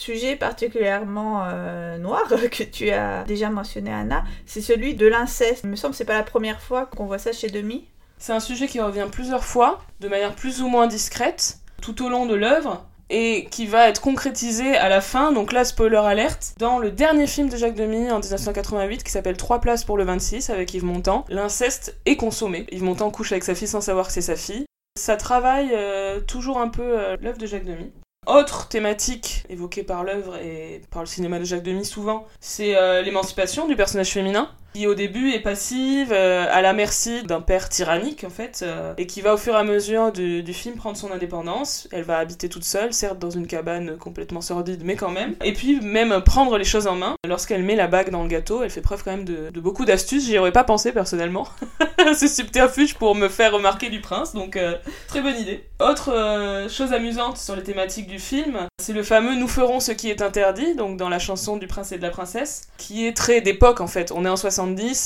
[0.00, 5.62] Sujet particulièrement euh, noir que tu as déjà mentionné Anna, c'est celui de l'inceste.
[5.64, 7.88] Il me semble que c'est pas la première fois qu'on voit ça chez Demi.
[8.18, 12.08] C'est un sujet qui revient plusieurs fois, de manière plus ou moins discrète, tout au
[12.08, 16.54] long de l'œuvre, et qui va être concrétisé à la fin, donc là, spoiler alerte,
[16.58, 20.04] dans le dernier film de Jacques Demy en 1988 qui s'appelle Trois places pour le
[20.04, 21.24] 26 avec Yves Montand.
[21.28, 22.66] L'inceste est consommé.
[22.70, 24.66] Yves Montand couche avec sa fille sans savoir que c'est sa fille.
[24.98, 27.92] Ça travaille euh, toujours un peu euh, l'œuvre de Jacques Demy.
[28.26, 33.00] Autre thématique évoquée par l'œuvre et par le cinéma de Jacques Demy souvent, c'est euh,
[33.00, 37.68] l'émancipation du personnage féminin qui au début est passive, euh, à la merci d'un père
[37.68, 40.96] tyrannique en fait, euh, et qui va au fur et à mesure du, film prendre
[40.96, 41.88] son indépendance.
[41.92, 45.34] Elle va habiter toute seule, certes dans une cabane complètement sordide, mais quand même.
[45.44, 47.14] Et puis même prendre les choses en main.
[47.26, 50.26] Lorsqu'elle met la bague dans le gâteau, elle fait preuve quand même de, beaucoup d'astuces.
[50.26, 51.48] J'y aurais pas pensé personnellement.
[52.14, 54.76] C'est subterfuge pour me faire remarquer du prince, donc euh,
[55.06, 55.64] très bonne idée.
[55.80, 60.10] Autre chose amusante sur les thématiques du film, c'est le fameux Nous ferons ce qui
[60.10, 63.40] est interdit, donc dans la chanson du prince et de la princesse, qui est très
[63.40, 64.10] d'époque en fait.
[64.12, 64.57] On est en 60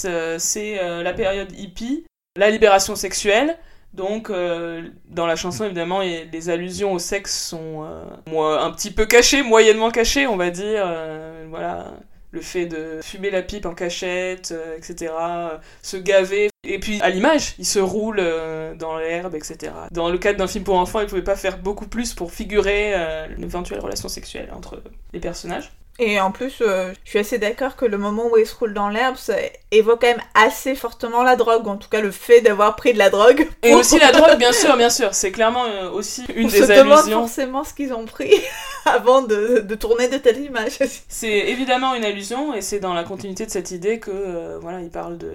[0.04, 2.04] euh, c'est euh, la période hippie,
[2.36, 3.58] la libération sexuelle.
[3.92, 7.86] Donc, euh, dans la chanson, évidemment, les allusions au sexe sont
[8.26, 10.90] un petit peu cachées, moyennement cachées, on va dire.
[11.50, 11.92] voilà,
[12.30, 15.12] le fait de fumer la pipe en cachette, etc.,
[15.82, 16.48] se gaver.
[16.64, 18.22] Et puis, à l'image, il se roule
[18.78, 19.72] dans l'herbe, etc.
[19.90, 22.32] Dans le cadre d'un film pour enfants, il ne pouvait pas faire beaucoup plus pour
[22.32, 22.94] figurer
[23.36, 25.70] une éventuelle relation sexuelle entre les personnages.
[25.98, 28.72] Et en plus, euh, je suis assez d'accord que le moment où il se roule
[28.72, 29.34] dans l'herbe, ça
[29.70, 32.98] évoque quand même assez fortement la drogue, en tout cas le fait d'avoir pris de
[32.98, 33.46] la drogue.
[33.62, 35.12] Et aussi la drogue, bien sûr, bien sûr.
[35.12, 38.32] C'est clairement euh, aussi une On des se demande forcément ce qu'ils ont pris
[38.86, 40.78] avant de, de, tourner de telles images.
[41.08, 44.80] C'est évidemment une allusion, et c'est dans la continuité de cette idée que, euh, voilà,
[44.80, 45.32] il parle de,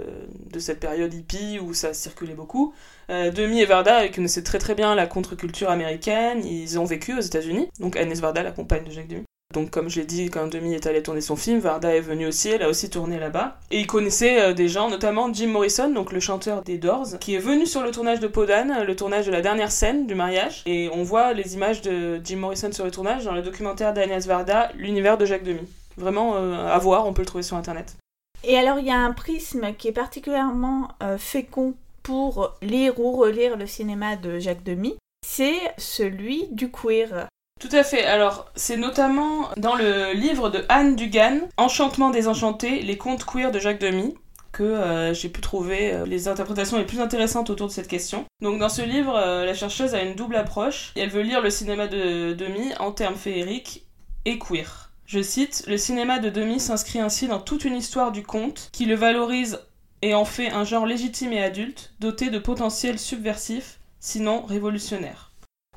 [0.52, 2.74] de, cette période hippie où ça circulait beaucoup.
[3.10, 7.70] Demi et Varda connaissaient très très bien la contre-culture américaine, ils ont vécu aux États-Unis.
[7.80, 9.27] Donc Agnès Varda, la compagne de Jacques Demy.
[9.54, 12.28] Donc comme je l'ai dit, quand Demi est allé tourner son film, Varda est venue
[12.28, 13.58] aussi, elle a aussi tourné là-bas.
[13.72, 17.34] Et il connaissait euh, des gens, notamment Jim Morrison, donc le chanteur des Doors, qui
[17.34, 20.64] est venu sur le tournage de Podane, le tournage de la dernière scène du mariage.
[20.66, 24.28] Et on voit les images de Jim Morrison sur le tournage dans le documentaire d'Agnès
[24.28, 25.68] Varda, L'univers de Jacques Demi.
[25.96, 27.96] Vraiment euh, à voir, on peut le trouver sur internet.
[28.44, 33.14] Et alors il y a un prisme qui est particulièrement euh, fécond pour lire ou
[33.14, 37.28] relire le cinéma de Jacques Demy, c'est celui du queer.
[37.60, 38.06] Tout à fait.
[38.06, 43.58] Alors, c'est notamment dans le livre de Anne Dugan, Enchantement désenchanté, les contes queer de
[43.58, 44.16] Jacques Demy,
[44.52, 48.26] que euh, j'ai pu trouver euh, les interprétations les plus intéressantes autour de cette question.
[48.42, 50.94] Donc dans ce livre, euh, la chercheuse a une double approche.
[50.96, 53.88] elle veut lire le cinéma de Demy en termes féeriques
[54.26, 54.92] et queer.
[55.06, 58.86] Je cite, Le cinéma de Demy s'inscrit ainsi dans toute une histoire du conte qui
[58.86, 59.60] le valorise
[60.02, 65.27] et en fait un genre légitime et adulte, doté de potentiel subversif, sinon révolutionnaire.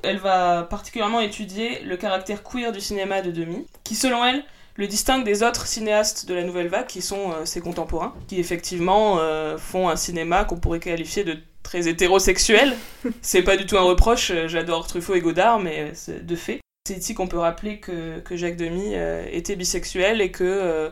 [0.03, 4.43] Elle va particulièrement étudier le caractère queer du cinéma de Demi, qui selon elle
[4.75, 8.39] le distingue des autres cinéastes de la nouvelle vague, qui sont euh, ses contemporains, qui
[8.39, 12.75] effectivement euh, font un cinéma qu'on pourrait qualifier de très hétérosexuel.
[13.21, 16.61] C'est pas du tout un reproche, euh, j'adore Truffaut et Godard, mais c'est de fait.
[16.87, 18.95] C'est ici qu'on peut rappeler que, que Jacques Demy
[19.31, 20.91] était bisexuel et que,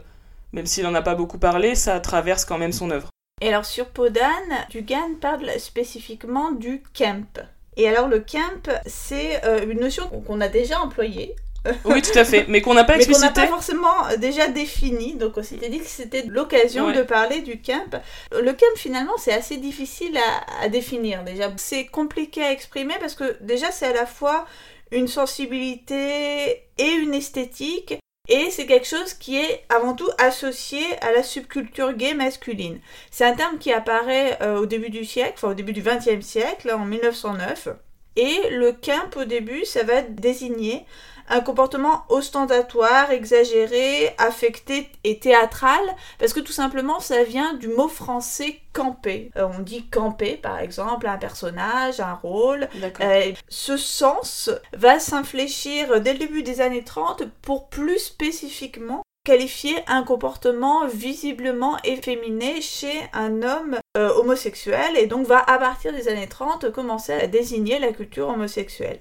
[0.53, 3.09] même s'il n'en a pas beaucoup parlé, ça traverse quand même son œuvre.
[3.41, 7.25] Et alors sur Podane, Dugan parle spécifiquement du camp.
[7.79, 11.33] Et alors le camp, c'est euh, une notion qu'on a déjà employée.
[11.85, 13.27] oui, tout à fait, mais qu'on n'a pas explicité.
[13.29, 15.15] Mais qu'on n'a pas forcément euh, déjà défini.
[15.15, 18.01] Donc on s'était dit que c'était l'occasion de parler du camp.
[18.33, 21.49] Le camp, finalement, c'est assez difficile à, à définir déjà.
[21.55, 24.45] C'est compliqué à exprimer parce que déjà, c'est à la fois
[24.91, 27.97] une sensibilité et une esthétique
[28.29, 32.79] et c'est quelque chose qui est avant tout associé à la subculture gay masculine.
[33.09, 36.25] C'est un terme qui apparaît euh, au début du siècle, enfin au début du XXe
[36.25, 37.69] siècle, en 1909.
[38.15, 40.85] Et le quimp au début, ça va désigner
[41.29, 45.81] un comportement ostentatoire, exagéré, affecté et théâtral,
[46.17, 49.31] parce que tout simplement ça vient du mot français camper.
[49.37, 52.67] Euh, on dit camper par exemple un personnage, un rôle.
[53.01, 59.75] Euh, ce sens va s'infléchir dès le début des années 30 pour plus spécifiquement qualifier
[59.87, 66.07] un comportement visiblement efféminé chez un homme euh, homosexuel et donc va à partir des
[66.07, 68.99] années 30 commencer à désigner la culture homosexuelle.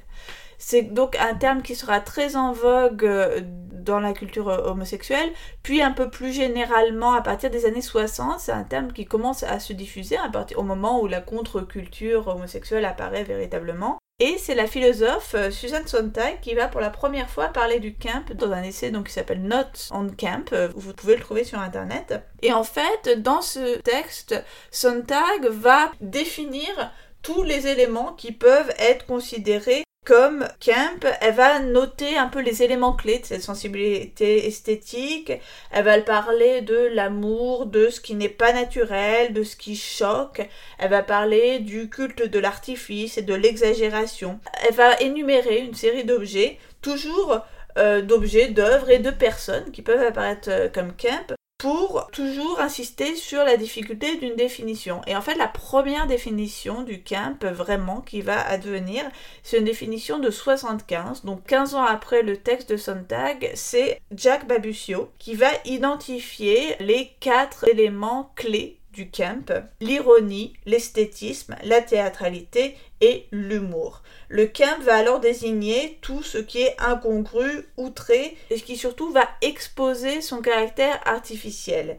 [0.58, 3.40] C'est donc un terme qui sera très en vogue euh,
[3.72, 5.30] dans la culture euh, homosexuelle,
[5.62, 9.44] puis un peu plus généralement à partir des années 60, c'est un terme qui commence
[9.44, 13.98] à se diffuser à partir, au moment où la contre-culture homosexuelle apparaît véritablement.
[14.20, 17.94] Et c'est la philosophe euh, Susan Sontag qui va pour la première fois parler du
[17.94, 20.52] camp dans un essai donc, qui s'appelle Notes on Camp.
[20.74, 22.20] Vous pouvez le trouver sur internet.
[22.42, 24.34] Et en fait, dans ce texte,
[24.72, 26.92] Sontag va définir
[27.22, 32.62] tous les éléments qui peuvent être considérés comme Camp, elle va noter un peu les
[32.62, 35.32] éléments clés de cette sensibilité esthétique,
[35.70, 40.40] elle va parler de l'amour, de ce qui n'est pas naturel, de ce qui choque,
[40.78, 44.40] elle va parler du culte de l'artifice et de l'exagération.
[44.66, 47.40] Elle va énumérer une série d'objets, toujours
[47.76, 53.16] euh, d'objets, d'œuvres et de personnes qui peuvent apparaître euh, comme Camp, pour toujours insister
[53.16, 55.00] sur la difficulté d'une définition.
[55.08, 59.02] Et en fait, la première définition du camp, vraiment, qui va advenir,
[59.42, 64.46] c'est une définition de 75, donc 15 ans après le texte de Sontag, c'est Jack
[64.46, 73.26] Babuccio qui va identifier les quatre éléments clés du camp, l'ironie, l'esthétisme, la théâtralité et
[73.32, 74.02] l'humour.
[74.28, 79.10] Le camp va alors désigner tout ce qui est incongru, outré, et ce qui surtout
[79.10, 81.98] va exposer son caractère artificiel.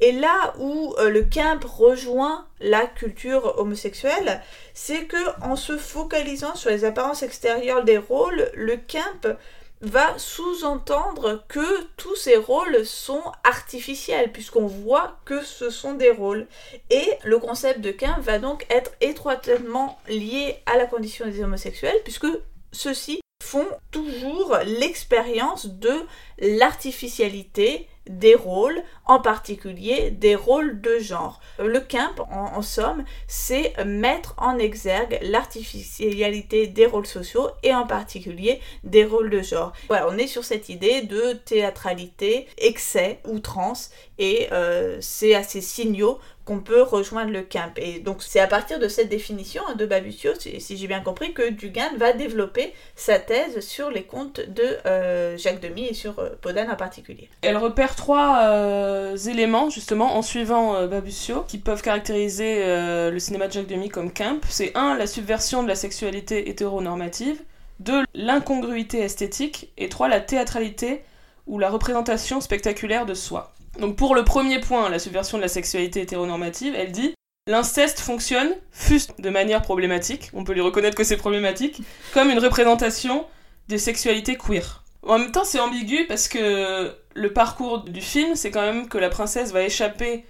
[0.00, 4.42] Et là où euh, le camp rejoint la culture homosexuelle,
[4.74, 9.36] c'est que en se focalisant sur les apparences extérieures des rôles, le camp
[9.82, 16.46] va sous-entendre que tous ces rôles sont artificiels, puisqu'on voit que ce sont des rôles.
[16.90, 22.00] Et le concept de Quint va donc être étroitement lié à la condition des homosexuels,
[22.04, 22.28] puisque
[22.72, 25.94] ceux-ci font toujours l'expérience de
[26.38, 31.40] l'artificialité des rôles, en particulier des rôles de genre.
[31.58, 38.60] Le Quimp, en, somme, c'est mettre en exergue l'artificialité des rôles sociaux et en particulier
[38.84, 39.72] des rôles de genre.
[39.88, 45.60] Voilà, on est sur cette idée de théâtralité, excès, outrance, et euh, c'est à ces
[45.60, 47.72] signaux qu'on peut rejoindre le camp.
[47.76, 51.34] Et donc c'est à partir de cette définition hein, de Babuccio, si, j'ai bien compris,
[51.34, 56.18] que Dugan va développer sa thèse sur les contes de euh, Jacques Demy et sur
[56.20, 57.28] euh, Podane en particulier.
[57.42, 62.62] Elle repère trois euh, éléments justement en suivant Babuccio qui peuvent caractériser
[63.10, 64.40] le cinéma de Jacques Demy comme camp.
[64.48, 67.42] C'est un, la subversion de la sexualité hétéronormative,
[67.80, 71.02] deux, l'incongruité esthétique et trois, la théâtralité
[71.48, 73.52] ou la représentation spectaculaire de soi.
[73.78, 77.14] Donc pour le premier point, la subversion de la sexualité hétéronormative, elle dit
[77.48, 81.80] L'inceste fonctionne, fût de manière problématique, on peut lui reconnaître que c'est problématique,
[82.12, 83.24] comme une représentation
[83.68, 84.82] des sexualités queer.
[85.04, 88.98] En même temps, c'est ambigu parce que le parcours du film, c'est quand même que
[88.98, 90.24] la princesse va échapper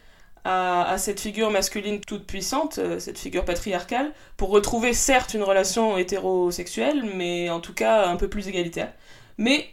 [0.45, 5.97] à, cette figure masculine toute puissante, euh, cette figure patriarcale, pour retrouver certes une relation
[5.99, 8.93] hétérosexuelle, mais en tout cas un peu plus égalitaire.
[9.39, 9.67] Mais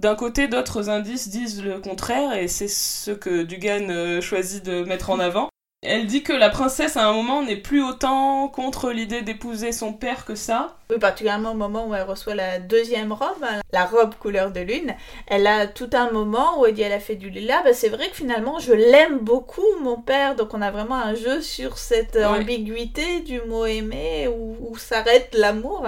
[0.00, 4.82] d'un côté, d'autres indices disent le contraire, et c'est ce que Dugan euh, choisit de
[4.82, 5.50] mettre en avant.
[5.82, 9.92] Elle dit que la princesse, à un moment, n'est plus autant contre l'idée d'épouser son
[9.92, 10.76] père que ça.
[10.90, 14.60] Oui, particulièrement au moment où elle reçoit la deuxième robe, hein, la robe couleur de
[14.60, 14.94] lune.
[15.26, 17.62] Elle a tout un moment où elle dit elle a fait du lilas.
[17.62, 20.34] Bah, c'est vrai que finalement, je l'aime beaucoup, mon père.
[20.34, 25.34] Donc on a vraiment un jeu sur cette ambiguïté du mot aimer, où, où s'arrête
[25.34, 25.86] l'amour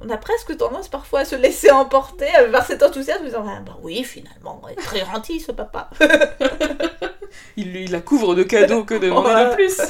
[0.00, 3.60] on a presque tendance parfois à se laisser emporter par cet enthousiasme, en disant ah,
[3.64, 5.90] bah oui, finalement, il est très gentil ce papa.
[7.56, 9.80] il, lui la couvre de cadeaux, que demander de plus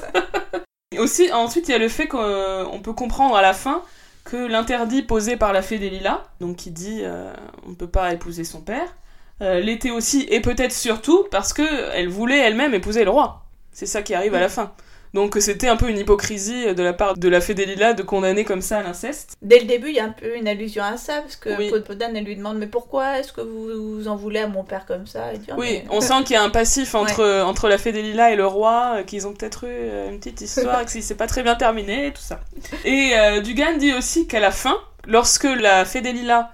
[0.98, 3.82] Aussi, ensuite, il y a le fait qu'on peut comprendre à la fin
[4.24, 7.32] que l'interdit posé par la fée des lilas, donc qui dit euh,
[7.64, 8.94] on ne peut pas épouser son père,
[9.40, 13.44] euh, l'était aussi, et peut-être surtout parce qu'elle voulait elle-même épouser le roi.
[13.72, 14.72] C'est ça qui arrive à la fin.
[15.14, 18.02] Donc c'était un peu une hypocrisie de la part de la fée des Lilas de
[18.02, 19.36] condamner comme ça l'inceste.
[19.42, 21.72] Dès le début, il y a un peu une allusion à ça, parce que oui.
[21.80, 25.06] Podane, elle lui demande Mais pourquoi est-ce que vous, en voulez à mon père comme
[25.06, 25.30] ça?
[25.56, 28.36] Oui, on sent qu'il y a un passif entre, entre la fée des Lilas et
[28.36, 31.42] le roi, euh, qu'ils ont peut-être eu euh, une petite histoire, que c'est pas très
[31.42, 32.40] bien terminé, et tout ça.
[32.84, 36.00] Et euh, Dugan dit aussi qu'à la fin, Lorsque la fée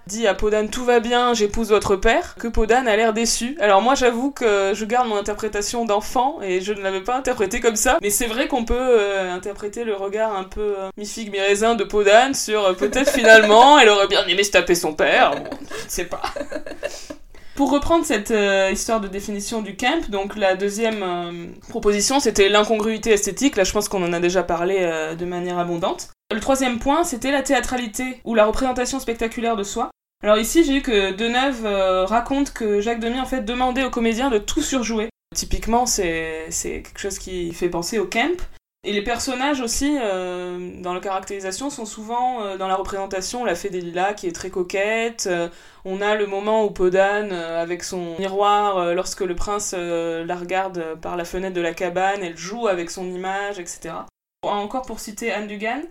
[0.07, 3.57] dit à Podane tout va bien, j'épouse votre père, que Podane a l'air déçu.
[3.61, 7.61] Alors moi j'avoue que je garde mon interprétation d'enfant et je ne l'avais pas interprété
[7.61, 11.33] comme ça, mais c'est vrai qu'on peut euh, interpréter le regard un peu euh, mi-figue
[11.33, 15.33] mi-raisin de Podane sur euh, peut-être finalement elle aurait bien aimé se taper son père,
[15.37, 16.23] bon, je ne sais pas.
[17.57, 18.33] Pour reprendre cette
[18.73, 23.89] histoire de définition du camp, donc la deuxième proposition c'était l'incongruité esthétique, là je pense
[23.89, 24.79] qu'on en a déjà parlé
[25.19, 26.11] de manière abondante.
[26.35, 29.91] Le troisième point, c'était la théâtralité ou la représentation spectaculaire de soi.
[30.25, 33.91] Alors ici, j'ai eu que Deneuve euh, raconte que Jacques Demy en fait demandait aux
[33.91, 35.09] comédiens de tout surjouer.
[35.35, 38.37] Typiquement, c'est quelque chose qui fait penser au camp.
[38.87, 43.45] Et les personnages aussi, euh, dans la caractérisation, sont souvent euh, dans la représentation.
[43.45, 45.27] La fée des lilas qui est très coquette.
[45.29, 45.49] Euh,
[45.85, 51.17] on a le moment où Podane, avec son miroir, lorsque le prince la regarde par
[51.17, 53.95] la fenêtre de la cabane, elle joue avec son image, etc.
[54.43, 55.83] Encore pour citer Anne Dugan,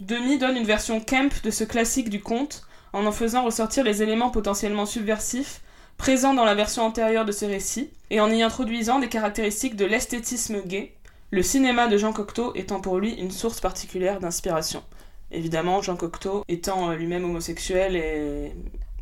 [0.00, 4.02] Demi donne une version camp de ce classique du conte en en faisant ressortir les
[4.02, 5.60] éléments potentiellement subversifs
[5.98, 9.84] présents dans la version antérieure de ce récit et en y introduisant des caractéristiques de
[9.84, 10.94] l'esthétisme gay
[11.30, 14.82] le cinéma de Jean Cocteau étant pour lui une source particulière d'inspiration.
[15.30, 18.52] Évidemment, Jean Cocteau étant euh, lui-même homosexuel et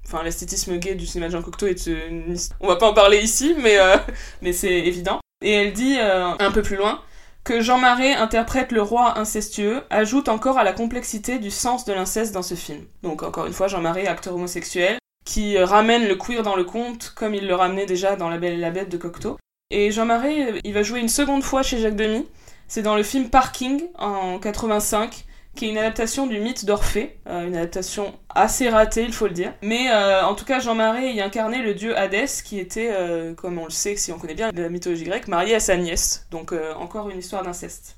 [0.06, 2.36] enfin l'esthétisme gay du cinéma de Jean Cocteau est une...
[2.60, 3.96] on va pas en parler ici mais euh,
[4.42, 7.00] mais c'est évident et elle dit euh, un peu plus loin
[7.44, 11.92] que Jean Marais interprète le roi incestueux ajoute encore à la complexité du sens de
[11.92, 12.84] l'inceste dans ce film.
[13.02, 17.12] Donc encore une fois Jean Marais acteur homosexuel qui ramène le queer dans le conte
[17.14, 19.36] comme il le ramenait déjà dans La Belle et la Bête de Cocteau
[19.72, 22.28] et Jean Marais, il va jouer une seconde fois chez Jacques Demy.
[22.68, 25.24] C'est dans le film Parking en 85,
[25.56, 29.32] qui est une adaptation du mythe d'Orphée, euh, une adaptation assez ratée, il faut le
[29.32, 29.54] dire.
[29.62, 33.34] Mais euh, en tout cas, Jean Marais y incarnait le dieu Hadès, qui était, euh,
[33.34, 36.26] comme on le sait, si on connaît bien la mythologie grecque, marié à sa nièce.
[36.30, 37.96] Donc encore une histoire d'inceste.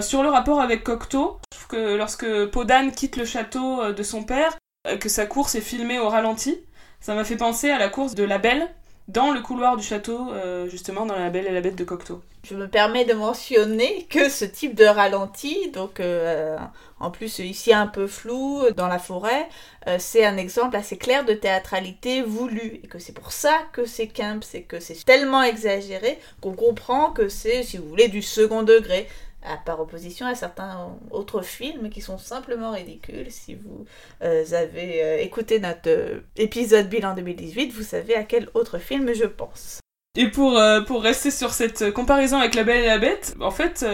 [0.00, 4.22] sur le rapport avec Cocteau, je trouve que lorsque Podane quitte le château de son
[4.22, 4.56] père,
[5.00, 6.58] que sa course est filmée au ralenti,
[7.00, 8.68] ça m'a fait penser à la course de la Belle
[9.08, 12.22] dans le couloir du château, euh, justement dans La Belle et la Bête de Cocteau.
[12.42, 16.58] Je me permets de mentionner que ce type de ralenti, donc euh,
[17.00, 19.48] en plus ici un peu flou dans la forêt,
[19.88, 23.84] euh, c'est un exemple assez clair de théâtralité voulue et que c'est pour ça que
[23.84, 28.22] c'est camp, c'est que c'est tellement exagéré qu'on comprend que c'est, si vous voulez, du
[28.22, 29.06] second degré
[29.64, 33.30] par opposition à certains autres films qui sont simplement ridicules.
[33.30, 33.84] Si vous
[34.22, 39.12] euh, avez euh, écouté notre euh, épisode bilan 2018, vous savez à quel autre film
[39.14, 39.80] je pense.
[40.16, 43.84] Et pour, pour rester sur cette comparaison avec La Belle et la Bête, en fait,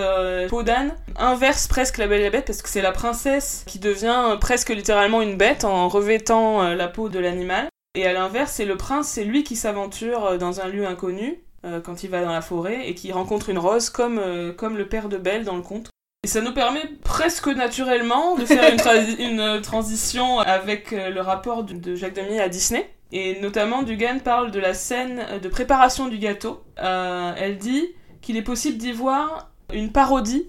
[0.50, 4.36] Podane inverse presque La Belle et la Bête parce que c'est la princesse qui devient
[4.38, 7.68] presque littéralement une bête en revêtant la peau de l'animal.
[7.94, 11.80] Et à l'inverse, c'est le prince, c'est lui qui s'aventure dans un lieu inconnu euh,
[11.82, 14.88] quand il va dans la forêt et qui rencontre une rose comme, euh, comme le
[14.88, 15.90] père de Belle dans le conte.
[16.24, 18.80] Et ça nous permet presque naturellement de faire une,
[19.20, 22.88] une transition avec euh, le rapport de, Jacques Demy à Disney.
[23.12, 26.62] Et notamment, Dugan parle de la scène de préparation du gâteau.
[26.76, 27.88] elle dit
[28.22, 30.48] qu'il est possible d'y voir une parodie,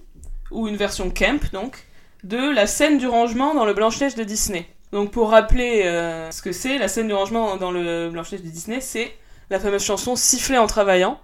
[0.50, 1.86] ou une version camp donc,
[2.22, 4.66] de la scène du rangement dans le Blanche-Neige de Disney.
[4.92, 5.82] Donc pour rappeler
[6.30, 9.12] ce que c'est, la scène du rangement dans le Blanche-Neige de Disney, c'est
[9.50, 11.20] la fameuse chanson Siffler en travaillant,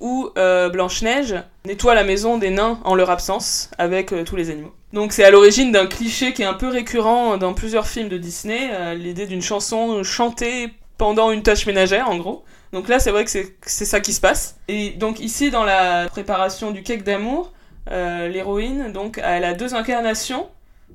[0.00, 4.50] où euh, Blanche-Neige nettoie la maison des nains en leur absence avec euh, tous les
[4.50, 4.74] animaux.
[4.92, 8.18] Donc c'est à l'origine d'un cliché qui est un peu récurrent dans plusieurs films de
[8.18, 12.44] Disney, euh, l'idée d'une chanson chantée pendant une tâche ménagère en gros.
[12.72, 14.56] Donc là c'est vrai que c'est ça qui se passe.
[14.66, 17.52] Et donc ici dans la préparation du cake d'amour,
[17.88, 20.48] l'héroïne donc elle a deux incarnations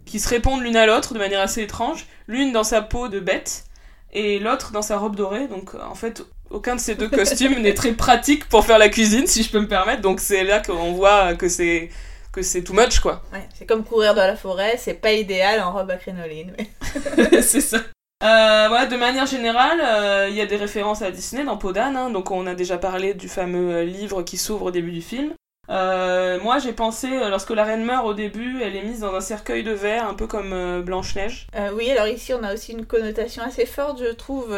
[0.06, 3.20] qui se répondent l'une à l'autre de manière assez étrange, l'une dans sa peau de
[3.20, 3.66] bête
[4.14, 5.48] et l'autre dans sa robe dorée.
[5.48, 9.28] Donc en fait, aucun de ces deux costumes n'est très pratique pour faire la cuisine,
[9.28, 10.02] si je peux me permettre.
[10.02, 11.90] Donc c'est là qu'on voit que c'est
[12.32, 13.24] que c'est too much quoi.
[13.34, 16.54] Ouais, c'est comme courir dans la forêt, c'est pas idéal en robe à crinoline.
[17.42, 17.78] c'est ça.
[18.24, 21.96] Euh, voilà, de manière générale, euh, il y a des références à Disney dans Podane,
[21.96, 22.10] hein.
[22.10, 25.34] donc on a déjà parlé du fameux euh, livre qui s'ouvre au début du film.
[25.70, 29.22] Euh, moi, j'ai pensé, lorsque la reine meurt au début, elle est mise dans un
[29.22, 31.48] cercueil de verre, un peu comme euh, Blanche-Neige.
[31.74, 34.56] oui, alors ici, on a aussi une connotation assez forte, je trouve,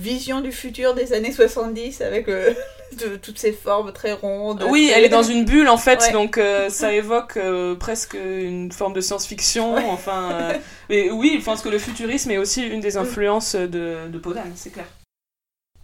[0.00, 4.64] vision du futur des années 70 avec de, toutes ces formes très rondes.
[4.68, 7.38] Oui, elle est dans une bulle, en fait, donc ça évoque
[7.78, 9.76] presque une forme de science-fiction.
[9.90, 10.52] Enfin,
[10.88, 14.52] mais oui, je pense que le futurisme est aussi une des influences de, de Podane,
[14.54, 14.86] c'est clair.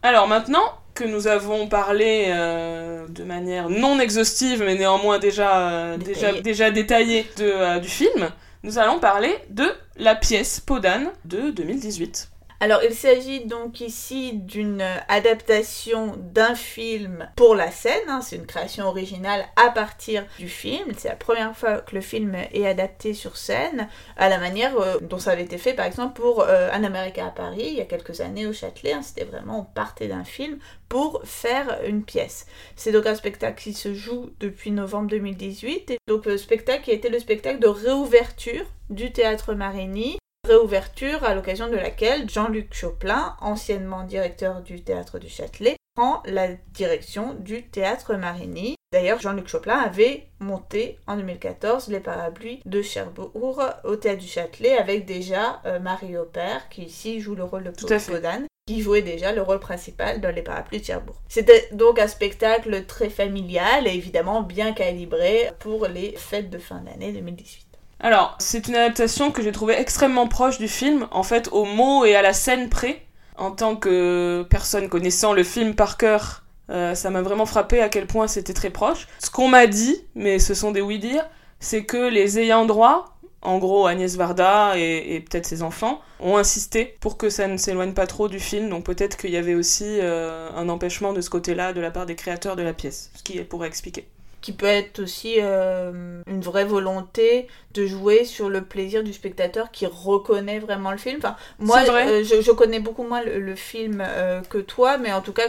[0.02, 0.62] Alors maintenant
[0.94, 6.70] que nous avons parlé euh, de manière non exhaustive, mais néanmoins déjà, euh, déjà, déjà
[6.70, 8.30] détaillée de, euh, du film,
[8.62, 12.30] nous allons parler de la pièce Podane de 2018.
[12.58, 18.08] Alors, il s'agit donc ici d'une adaptation d'un film pour la scène.
[18.08, 18.22] Hein.
[18.22, 20.92] c'est une création originale à partir du film.
[20.96, 24.98] C'est la première fois que le film est adapté sur scène, à la manière euh,
[25.02, 27.80] dont ça avait été fait, par exemple, pour euh, Un Américain à Paris, il y
[27.82, 28.94] a quelques années au Châtelet.
[28.94, 29.02] Hein.
[29.02, 32.46] C'était vraiment, on partait d'un film pour faire une pièce.
[32.74, 35.90] C'est donc un spectacle qui se joue depuis novembre 2018.
[35.90, 40.16] Et donc, le spectacle qui a été le spectacle de réouverture du théâtre Marigny
[40.46, 46.48] réouverture à l'occasion de laquelle Jean-Luc Choplin, anciennement directeur du théâtre du Châtelet, prend la
[46.72, 48.76] direction du théâtre Marigny.
[48.92, 54.76] D'ailleurs, Jean-Luc Choplin avait monté en 2014 les parapluies de Cherbourg au théâtre du Châtelet
[54.76, 59.32] avec déjà euh, Marie Aubert qui ici joue le rôle de Podane qui jouait déjà
[59.32, 61.22] le rôle principal dans Les Parapluies de Cherbourg.
[61.28, 66.80] C'était donc un spectacle très familial et évidemment bien calibré pour les fêtes de fin
[66.80, 67.75] d'année 2018.
[68.06, 72.04] Alors, c'est une adaptation que j'ai trouvée extrêmement proche du film, en fait, au mot
[72.04, 73.02] et à la scène près.
[73.36, 77.88] En tant que personne connaissant le film par cœur, euh, ça m'a vraiment frappé à
[77.88, 79.08] quel point c'était très proche.
[79.18, 81.28] Ce qu'on m'a dit, mais ce sont des oui-dire,
[81.58, 86.94] c'est que les ayants droit, en gros Agnès Varda et, peut-être ses enfants, ont insisté
[87.00, 88.70] pour que ça ne s'éloigne pas trop du film.
[88.70, 92.06] Donc peut-être qu'il y avait aussi euh, un empêchement de ce côté-là de la part
[92.06, 94.06] des créateurs de la pièce, ce qui pourrait expliquer
[94.46, 99.72] qui peut être aussi euh, une vraie volonté de jouer sur le plaisir du spectateur
[99.72, 101.16] qui reconnaît vraiment le film.
[101.18, 105.32] Enfin, moi, euh, je, connais beaucoup moins le, film euh, que toi, mais en tout
[105.32, 105.48] cas,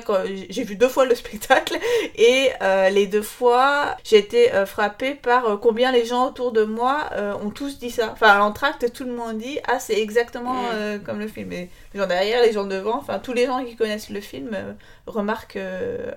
[0.49, 1.77] j'ai vu deux fois le spectacle
[2.15, 2.49] et
[2.91, 7.11] les deux fois, j'ai été frappée par combien les gens autour de moi
[7.43, 8.09] ont tous dit ça.
[8.13, 11.03] Enfin, à l'entracte, tout le monde dit Ah, c'est exactement mm.
[11.05, 11.51] comme le film.
[11.51, 14.57] Et les gens derrière, les gens devant, enfin, tous les gens qui connaissent le film
[15.05, 15.59] remarquent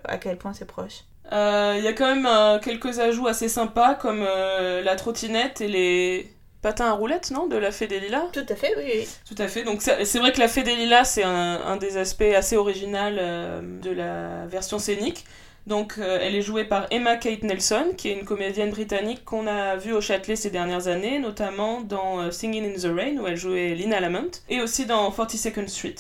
[0.05, 1.03] à quel point c'est proche.
[1.31, 5.61] Il euh, y a quand même euh, quelques ajouts assez sympas comme euh, la trottinette
[5.61, 6.29] et les
[6.61, 9.07] patins à roulettes, non De la Fée des Lilas Tout à fait, oui.
[9.29, 9.63] Tout à fait.
[9.63, 13.15] Donc c'est vrai que la Fée des Lilas, c'est un, des aspects assez original
[13.81, 15.25] de la version scénique.
[15.67, 19.77] Donc elle est jouée par Emma Kate Nelson, qui est une comédienne britannique qu'on a
[19.77, 23.75] vue au Châtelet ces dernières années, notamment dans Singing in the Rain, où elle jouait
[23.75, 25.95] Lina Lamont, et aussi dans 42nd Street.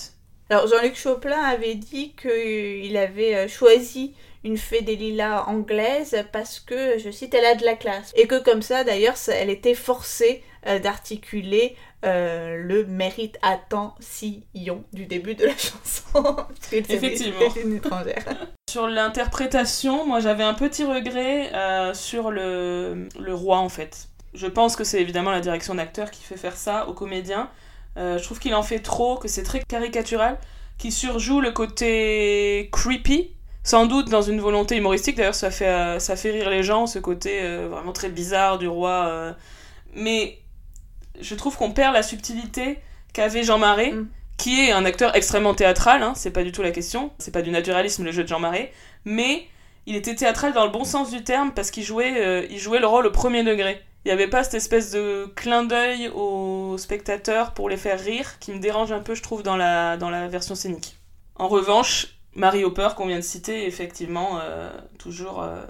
[0.50, 6.98] Alors Jean-Luc Choplin avait dit qu'il avait choisi une fée des lilas anglaise parce que,
[6.98, 8.12] je cite, elle a de la classe.
[8.16, 13.38] Et que comme ça, d'ailleurs, elle était forcée euh, d'articuler euh, le mérite
[14.00, 16.36] si sillon du début de la chanson.
[16.72, 17.54] Effectivement.
[17.62, 18.24] Une étrangère.
[18.70, 24.08] sur l'interprétation, moi j'avais un petit regret euh, sur le, le roi en fait.
[24.34, 27.50] Je pense que c'est évidemment la direction d'acteur qui fait faire ça aux comédiens.
[27.96, 30.38] Je trouve qu'il en fait trop, que c'est très caricatural,
[30.78, 33.30] qui surjoue le côté creepy
[33.62, 36.86] sans doute dans une volonté humoristique, d'ailleurs ça fait, euh, ça fait rire les gens,
[36.86, 39.06] ce côté euh, vraiment très bizarre du roi.
[39.06, 39.32] Euh.
[39.94, 40.38] Mais
[41.20, 42.78] je trouve qu'on perd la subtilité
[43.12, 44.08] qu'avait Jean Marais, mm.
[44.38, 47.42] qui est un acteur extrêmement théâtral, hein, c'est pas du tout la question, c'est pas
[47.42, 48.72] du naturalisme le jeu de Jean Marais,
[49.04, 49.46] mais
[49.86, 52.86] il était théâtral dans le bon sens du terme parce qu'il jouait, il jouait le
[52.86, 53.82] rôle au premier degré.
[54.04, 58.38] Il n'y avait pas cette espèce de clin d'œil aux spectateurs pour les faire rire
[58.38, 60.96] qui me dérange un peu, je trouve, dans la, dans la version scénique.
[61.34, 65.64] En revanche, Marie Hopper, qu'on vient de citer, effectivement euh, toujours euh,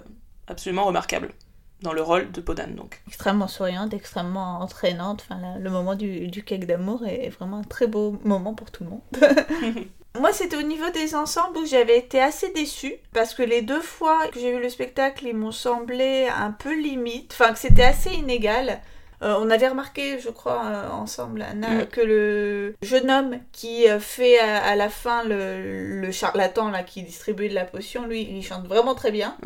[0.47, 1.33] absolument remarquable
[1.81, 3.01] dans le rôle de Podane donc.
[3.07, 5.25] Extrêmement souriante, extrêmement entraînante.
[5.27, 8.83] Enfin, le moment du, du cake d'amour est vraiment un très beau moment pour tout
[8.83, 9.01] le monde.
[10.19, 13.79] Moi, c'était au niveau des ensembles où j'avais été assez déçue parce que les deux
[13.81, 17.83] fois que j'ai vu le spectacle, ils m'ont semblé un peu limite, enfin que c'était
[17.83, 18.81] assez inégal.
[19.23, 21.87] Euh, on avait remarqué, je crois, euh, ensemble, Anna, mm.
[21.87, 27.47] que le jeune homme qui euh, fait à, la fin le, charlatan là, qui distribue
[27.47, 29.37] de la potion, lui, il chante vraiment très bien.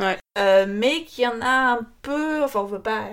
[0.67, 3.03] mais qu'il y en a un peu, enfin, on veut pas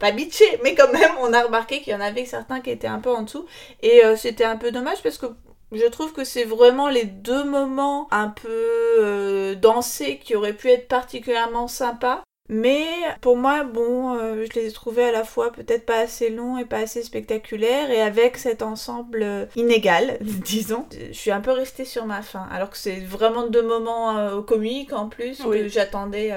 [0.00, 2.86] pas bitcher, mais quand même, on a remarqué qu'il y en avait certains qui étaient
[2.86, 3.44] un peu en dessous.
[3.82, 5.26] Et c'était un peu dommage parce que
[5.72, 10.88] je trouve que c'est vraiment les deux moments un peu dansés qui auraient pu être
[10.88, 12.22] particulièrement sympas.
[12.48, 12.86] Mais
[13.20, 16.58] pour moi, bon, euh, je les ai trouvés à la fois peut-être pas assez longs
[16.58, 21.50] et pas assez spectaculaires, et avec cet ensemble euh, inégal, disons, je suis un peu
[21.50, 22.46] restée sur ma faim.
[22.52, 26.32] Alors que c'est vraiment deux moments euh, comiques en plus que j'attendais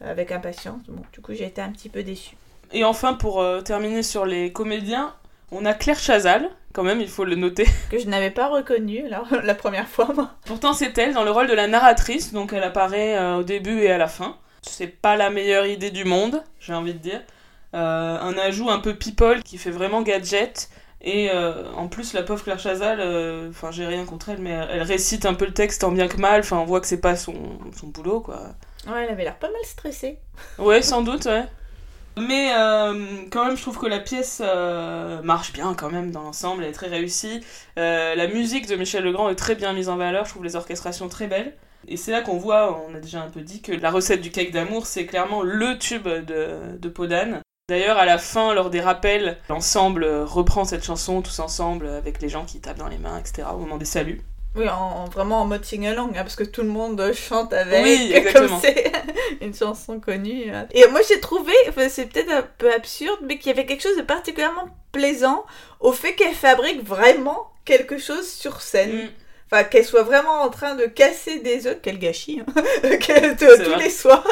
[0.00, 0.82] avec impatience.
[0.88, 2.36] Bon, du coup, j'ai été un petit peu déçue.
[2.72, 5.14] Et enfin, pour terminer sur les comédiens,
[5.52, 7.66] on a Claire Chazal, quand même, il faut le noter.
[7.90, 10.32] Que je n'avais pas reconnue alors, la première fois, moi.
[10.44, 13.90] Pourtant, c'est elle dans le rôle de la narratrice, donc elle apparaît au début et
[13.90, 14.36] à la fin
[14.70, 17.20] c'est pas la meilleure idée du monde, j'ai envie de dire.
[17.74, 20.70] Euh, un ajout un peu people qui fait vraiment gadget.
[21.00, 24.52] Et euh, en plus, la pauvre Claire Chazal, euh, enfin, j'ai rien contre elle, mais
[24.70, 26.40] elle récite un peu le texte en bien que mal.
[26.40, 27.34] Enfin, on voit que c'est pas son,
[27.78, 28.54] son boulot, quoi.
[28.86, 30.18] Ouais, elle avait l'air pas mal stressée.
[30.58, 31.44] Ouais, sans doute, ouais.
[32.16, 32.50] Mais
[33.30, 34.40] quand même, je trouve que la pièce
[35.22, 37.40] marche bien quand même dans l'ensemble, elle est très réussie.
[37.76, 41.08] la musique de Michel Legrand est très bien mise en valeur, je trouve les orchestrations
[41.08, 41.54] très belles.
[41.86, 44.30] Et c'est là qu'on voit, on a déjà un peu dit, que la recette du
[44.30, 47.42] cake d'amour, c'est clairement le tube de, de Podane.
[47.68, 52.28] D'ailleurs, à la fin, lors des rappels, l'ensemble reprend cette chanson tous ensemble avec les
[52.28, 53.48] gens qui tapent dans les mains, etc.
[53.52, 54.22] au moment des saluts.
[54.56, 58.14] Oui, en, vraiment en mode sing-along, hein, parce que tout le monde chante avec, oui,
[58.32, 58.92] comme c'est
[59.40, 60.50] une chanson connue.
[60.50, 60.68] Hein.
[60.72, 61.52] Et moi j'ai trouvé,
[61.88, 65.44] c'est peut-être un peu absurde, mais qu'il y avait quelque chose de particulièrement plaisant
[65.80, 69.04] au fait qu'elle fabrique vraiment quelque chose sur scène.
[69.04, 69.08] Mm.
[69.52, 72.52] Enfin, qu'elle soit vraiment en train de casser des œufs, quel gâchis, hein,
[73.38, 73.76] tous vrai.
[73.84, 74.26] les soirs.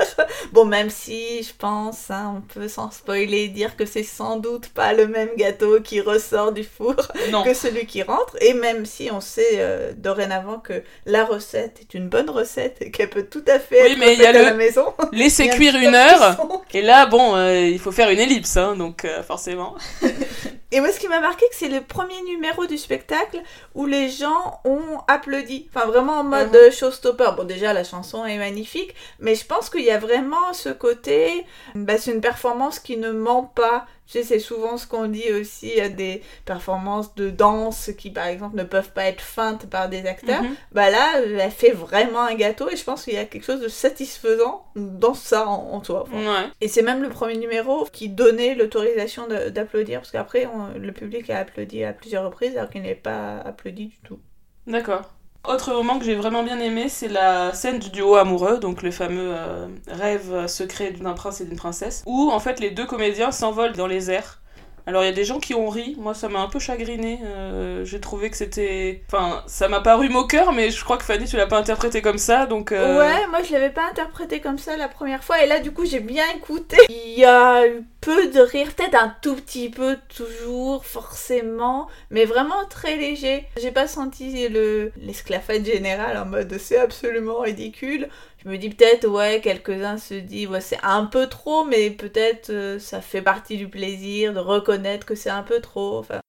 [0.53, 4.69] Bon, même si je pense, hein, on peut sans spoiler dire que c'est sans doute
[4.71, 6.97] pas le même gâteau qui ressort du four
[7.31, 7.45] Non.
[7.45, 11.95] que celui qui rentre, et même si on sait euh, dorénavant que la recette est
[11.95, 14.33] une bonne recette et qu'elle peut tout à fait Oui, être mais y a à
[14.33, 14.95] le- la maison.
[15.13, 16.39] Laissez cuire une heure.
[16.73, 19.77] Et là, bon, euh, il faut faire une ellipse, hein, donc euh, forcément.
[20.75, 23.41] Et moi, ce qui m'a marqué, que c'est le premier numéro du spectacle
[23.75, 25.69] où les gens ont applaudi.
[25.75, 26.55] Enfin, vraiment en mode Mhm.
[26.57, 27.31] euh, showstopper.
[27.37, 31.45] Bon, déjà, la chanson est magnifique, mais je pense qu'il y a vraiment ce côté.
[31.75, 33.87] Bah, c'est une performance qui ne ment pas.
[34.13, 38.27] Tu sais, c'est souvent ce qu'on dit aussi à des performances de danse qui, par
[38.27, 40.43] exemple, ne peuvent pas être feintes par des acteurs.
[40.43, 40.55] Mhm.
[40.73, 43.61] Bah là, elle fait vraiment un gâteau et je pense qu'il y a quelque chose
[43.63, 46.03] de satisfaisant dans ça en, en soi.
[46.03, 46.49] Enfin, Ouais.
[46.61, 50.47] et c'est même le premier numéro qui donnait l'autorisation d'applaudir, parce qu'après,
[50.77, 54.19] le public a applaudi à plusieurs reprises, alors qu'il n'est pas applaudi du tout.
[54.67, 55.11] D'accord.
[55.49, 58.93] Autre moment que j'ai vraiment bien aimé, c'est la scène du duo amoureux, donc le
[58.93, 63.33] fameux euh, rêve secret d'un prince et d'une princesse, où en fait les deux comédiens
[63.33, 64.42] s'envolent dans les airs.
[64.87, 67.21] Alors il y a des gens qui ont ri, moi ça m'a un peu chagriné,
[67.25, 69.03] euh, j'ai trouvé que c'était...
[69.07, 72.19] Enfin, ça m'a paru moqueur, mais je crois que Fanny tu l'as pas interprété comme
[72.19, 72.73] ça, donc...
[72.73, 75.71] euh, Ouais, moi je l'avais pas interprété comme ça la première fois, et là du
[75.73, 76.77] coup j'ai bien écouté.
[76.89, 82.25] Il y a eu peu de rire, peut-être un tout petit peu toujours, forcément, mais
[82.25, 83.45] vraiment très léger.
[83.61, 88.09] J'ai pas senti le l'esclafade général en mode c'est absolument ridicule.
[88.45, 92.51] Je me dis peut-être, ouais, quelques-uns se disent, ouais, c'est un peu trop, mais peut-être
[92.51, 95.99] euh, ça fait partie du plaisir de reconnaître que c'est un peu trop.
[95.99, 96.21] Enfin,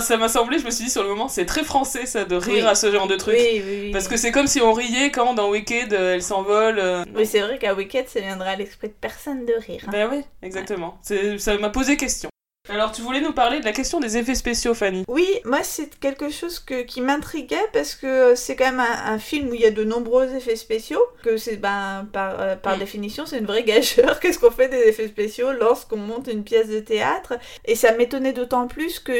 [0.00, 2.36] ça m'a semblé, je me suis dit sur le moment, c'est très français ça, de
[2.36, 2.70] rire Oui.
[2.70, 3.34] à ce genre de truc.
[3.36, 3.90] oui, oui, oui.
[3.90, 6.78] Parce que c'est comme si on riait quand dans Wicked euh, elle s'envole.
[6.78, 9.82] euh, Oui, c'est vrai qu'à Wicked, ça viendra à l'esprit de personne de rire.
[9.86, 9.90] hein.
[9.90, 10.98] Ben oui, exactement.
[11.38, 12.30] Ça m'a posé question.
[12.68, 15.98] Alors, tu voulais nous parler de la question des effets spéciaux, Fanny Oui, moi c'est
[16.00, 19.60] quelque chose que, qui m'intriguait parce que c'est quand même un, un film où il
[19.60, 22.80] y a de nombreux effets spéciaux, que c'est ben, par, euh, par Mm.
[22.80, 24.18] définition c'est une vraie gâcheur.
[24.20, 27.34] Qu'est-ce qu'on fait des effets spéciaux lorsqu'on monte une pièce de théâtre?
[27.66, 29.12] Et ça m'étonnait d'autant plus que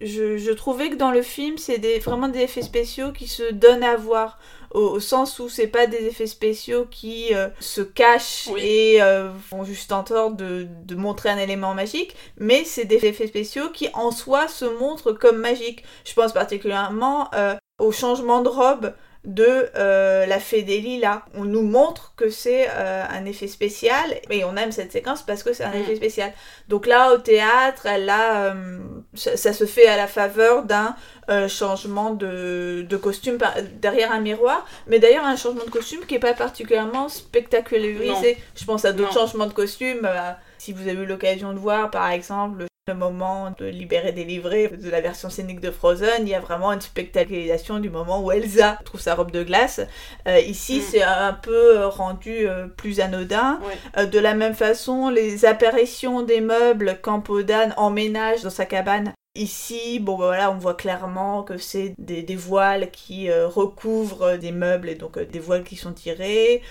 [0.00, 3.52] je, je trouvais que dans le film c'est des, vraiment des effets spéciaux qui se
[3.52, 4.38] donnent à voir.
[4.72, 8.60] Au, au sens où c'est pas des effets spéciaux qui euh, se cachent Oui.
[8.64, 13.04] et euh, font juste en tort de, de montrer un élément magique, mais c'est des
[13.04, 15.84] effets spéciaux qui en soi se montrent comme magiques.
[16.04, 18.94] Je pense particulièrement euh, au changement de robe
[19.24, 21.22] de euh, la fée des lilas.
[21.34, 25.42] On nous montre que c'est euh, un effet spécial et on aime cette séquence parce
[25.44, 25.80] que c'est un Mm.
[25.82, 26.32] effet spécial.
[26.68, 28.78] Donc là au théâtre, elle a, euh,
[29.14, 30.96] ça, ça se fait à la faveur d'un
[31.28, 36.00] euh, changement de, de costume par- derrière un miroir, mais d'ailleurs un changement de costume
[36.06, 38.38] qui est pas particulièrement spectacularisé.
[38.56, 40.00] Je pense à d'autres changements de costume.
[40.04, 44.66] euh, si vous avez eu l'occasion de voir par exemple le moment de libérer délivrer
[44.68, 48.32] de la version scénique de Frozen, il y a vraiment une spectacularisation du moment où
[48.32, 49.80] Elsa trouve sa robe de glace.
[50.26, 50.82] Euh, ici, Mm.
[50.90, 53.60] c'est un peu euh, rendu euh, plus anodin.
[53.96, 59.12] Euh, de la même façon, les apparitions des meubles quand Podane emménage dans sa cabane.
[59.36, 64.36] Ici, bon bah voilà, on voit clairement que c'est des, des voiles qui euh, recouvrent
[64.36, 66.62] des meubles et donc euh, des voiles qui sont tirées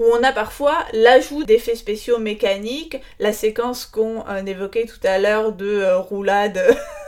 [0.00, 5.18] où on a parfois l'ajout d'effets spéciaux mécaniques, la séquence qu'on euh, évoquait tout à
[5.18, 6.60] l'heure de euh, roulade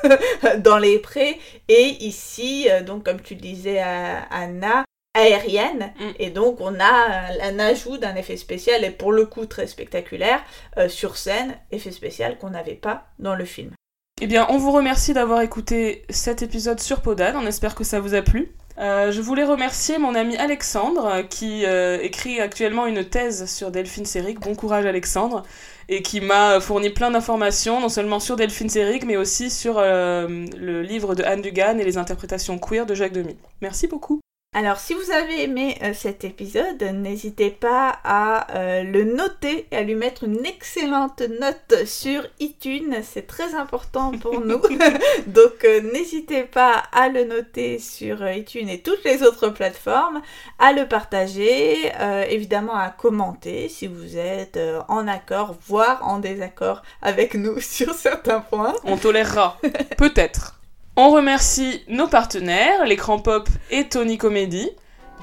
[0.58, 4.84] dans les prés, et ici, euh, donc comme tu le disais à Anna,
[5.14, 6.10] aérienne, Mm.
[6.18, 10.42] et donc on a un ajout d'un effet spécial, et pour le coup très spectaculaire,
[10.88, 13.72] sur scène, effet spécial qu'on n'avait pas dans le film.
[14.20, 17.36] Eh bien, on vous remercie d'avoir écouté cet épisode sur Podane.
[17.36, 18.54] On espère que ça vous a plu.
[18.78, 24.06] Euh, je voulais remercier mon ami Alexandre qui euh, écrit actuellement une thèse sur Delphine
[24.06, 24.38] Seyrig.
[24.38, 25.42] Bon courage Alexandre
[25.88, 30.46] et qui m'a fourni plein d'informations non seulement sur Delphine Seyrig mais aussi sur euh,
[30.56, 33.36] le livre de Anne Dugan et les interprétations queer de Jacques Demy.
[33.60, 34.21] Merci beaucoup.
[34.54, 39.76] Alors, si vous avez aimé euh, cet épisode, n'hésitez pas à euh, le noter et
[39.76, 42.96] à lui mettre une excellente note sur iTunes.
[43.02, 44.60] C'est très important pour nous.
[45.26, 50.20] Donc, euh, n'hésitez pas à le noter sur iTunes et toutes les autres plateformes,
[50.58, 51.90] à le partager,
[52.28, 58.40] évidemment à commenter si vous êtes en accord, voire en désaccord avec nous sur certains
[58.40, 58.74] points.
[58.84, 59.56] On tolérera.
[59.96, 60.61] Peut-être.
[60.94, 64.68] On remercie nos partenaires, l'écran pop et Tony Comedy.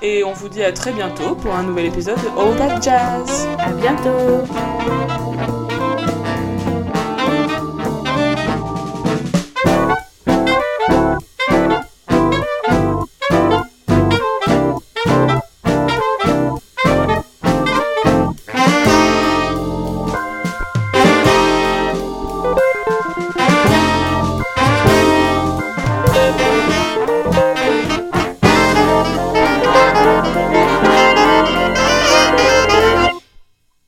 [0.02, 3.48] Et on vous dit à très bientôt pour un nouvel épisode de All That Jazz.
[3.60, 5.59] À bientôt!